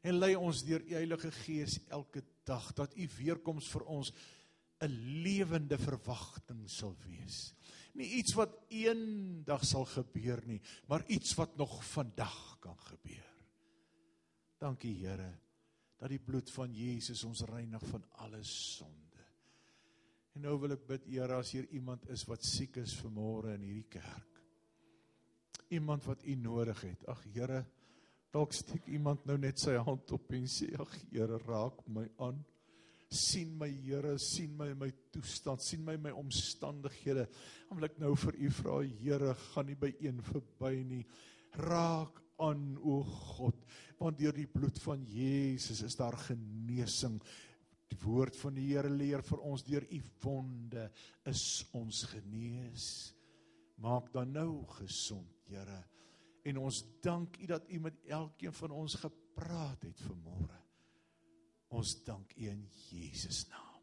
En 0.00 0.16
lei 0.16 0.32
ons 0.38 0.62
deur 0.64 0.80
U 0.80 0.94
Heilige 0.96 1.30
Gees 1.42 1.78
elke 1.92 2.22
dag 2.48 2.70
dat 2.76 2.96
U 2.96 3.08
weerkoms 3.18 3.68
vir 3.68 3.84
ons 3.84 4.12
'n 4.80 4.94
lewende 5.22 5.76
verwagting 5.78 6.64
sal 6.70 6.96
wees. 7.04 7.52
Nie 7.94 8.08
iets 8.20 8.34
wat 8.34 8.54
eendag 8.70 9.64
sal 9.64 9.84
gebeur 9.84 10.40
nie, 10.46 10.60
maar 10.88 11.04
iets 11.08 11.34
wat 11.34 11.56
nog 11.56 11.84
vandag 11.84 12.56
kan 12.60 12.78
gebeur. 12.78 13.28
Dankie 14.58 14.94
Here 14.94 15.38
dat 16.00 16.08
die 16.08 16.18
bloed 16.18 16.50
van 16.50 16.72
Jesus 16.72 17.24
ons 17.24 17.42
reinig 17.44 17.82
van 17.90 18.04
alle 18.24 18.42
sonde. 18.42 19.24
En 20.34 20.46
nou 20.46 20.56
wil 20.62 20.72
ek 20.72 20.86
bid, 20.86 21.06
Here, 21.10 21.34
as 21.36 21.52
hier 21.52 21.68
iemand 21.76 22.08
is 22.08 22.24
wat 22.24 22.44
siek 22.46 22.78
is 22.80 22.94
vanmôre 23.02 23.52
in 23.54 23.66
hierdie 23.66 23.90
kerk. 23.90 24.39
Iemand 25.70 26.04
wat 26.08 26.24
U 26.26 26.34
nodig 26.34 26.80
het. 26.82 27.04
Ag 27.10 27.22
Here, 27.32 27.64
dalk 28.34 28.54
steek 28.54 28.86
iemand 28.90 29.24
nou 29.26 29.36
net 29.38 29.58
sy 29.58 29.76
hand 29.78 30.10
op 30.14 30.32
en 30.34 30.48
sê, 30.50 30.70
ag 30.78 30.94
Here, 31.10 31.38
raak 31.46 31.84
my 31.88 32.08
aan. 32.18 32.44
sien 33.10 33.56
my 33.58 33.66
Here, 33.66 34.16
sien 34.22 34.52
my 34.56 34.68
my 34.78 34.90
toestand, 35.10 35.62
sien 35.62 35.82
my 35.84 35.96
my 35.96 36.12
omstandighede. 36.14 37.26
Dan 37.68 37.78
wil 37.78 37.88
ek 37.88 37.98
nou 37.98 38.14
vir 38.14 38.38
U 38.38 38.50
vra, 38.60 38.80
Here, 39.02 39.34
gaan 39.50 39.66
nie 39.66 39.78
by 39.78 39.90
een 39.98 40.22
verby 40.22 40.74
nie. 40.86 41.04
Raak 41.58 42.22
aan 42.40 42.76
o 42.78 43.02
God, 43.02 43.66
want 43.98 44.18
deur 44.18 44.32
die 44.32 44.48
bloed 44.48 44.78
van 44.80 45.02
Jesus 45.04 45.82
is 45.84 45.98
daar 45.98 46.16
genesing 46.16 47.18
Die 47.90 47.98
woord 48.04 48.36
van 48.38 48.54
die 48.54 48.68
Here 48.70 48.90
leer 48.90 49.22
vir 49.26 49.40
ons 49.46 49.64
deur 49.66 49.86
u 49.90 50.00
wonde 50.22 50.86
is 51.30 51.44
ons 51.76 52.04
genees. 52.12 52.86
Maak 53.82 54.12
dan 54.14 54.34
nou 54.36 54.62
gesond, 54.76 55.26
Here. 55.50 55.80
En 56.42 56.58
ons 56.58 56.84
dank 57.04 57.36
u 57.36 57.46
dat 57.46 57.68
u 57.68 57.80
met 57.80 57.98
elkeen 58.06 58.52
van 58.52 58.70
ons 58.70 58.94
gepraat 58.94 59.82
het 59.82 60.00
vanmôre. 60.00 60.58
Ons 61.68 61.94
dank 62.04 62.32
u 62.36 62.48
in 62.48 62.64
Jesus 62.90 63.44
naam. 63.48 63.82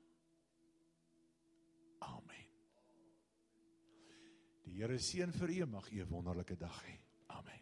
Amen. 2.00 2.50
Die 4.66 4.82
Here 4.82 4.98
seën 5.00 5.32
vir 5.32 5.50
u, 5.50 5.66
mag 5.66 5.92
u 5.92 6.02
'n 6.02 6.10
wonderlike 6.10 6.58
dag 6.58 6.84
hê. 6.84 7.00
Amen. 7.28 7.62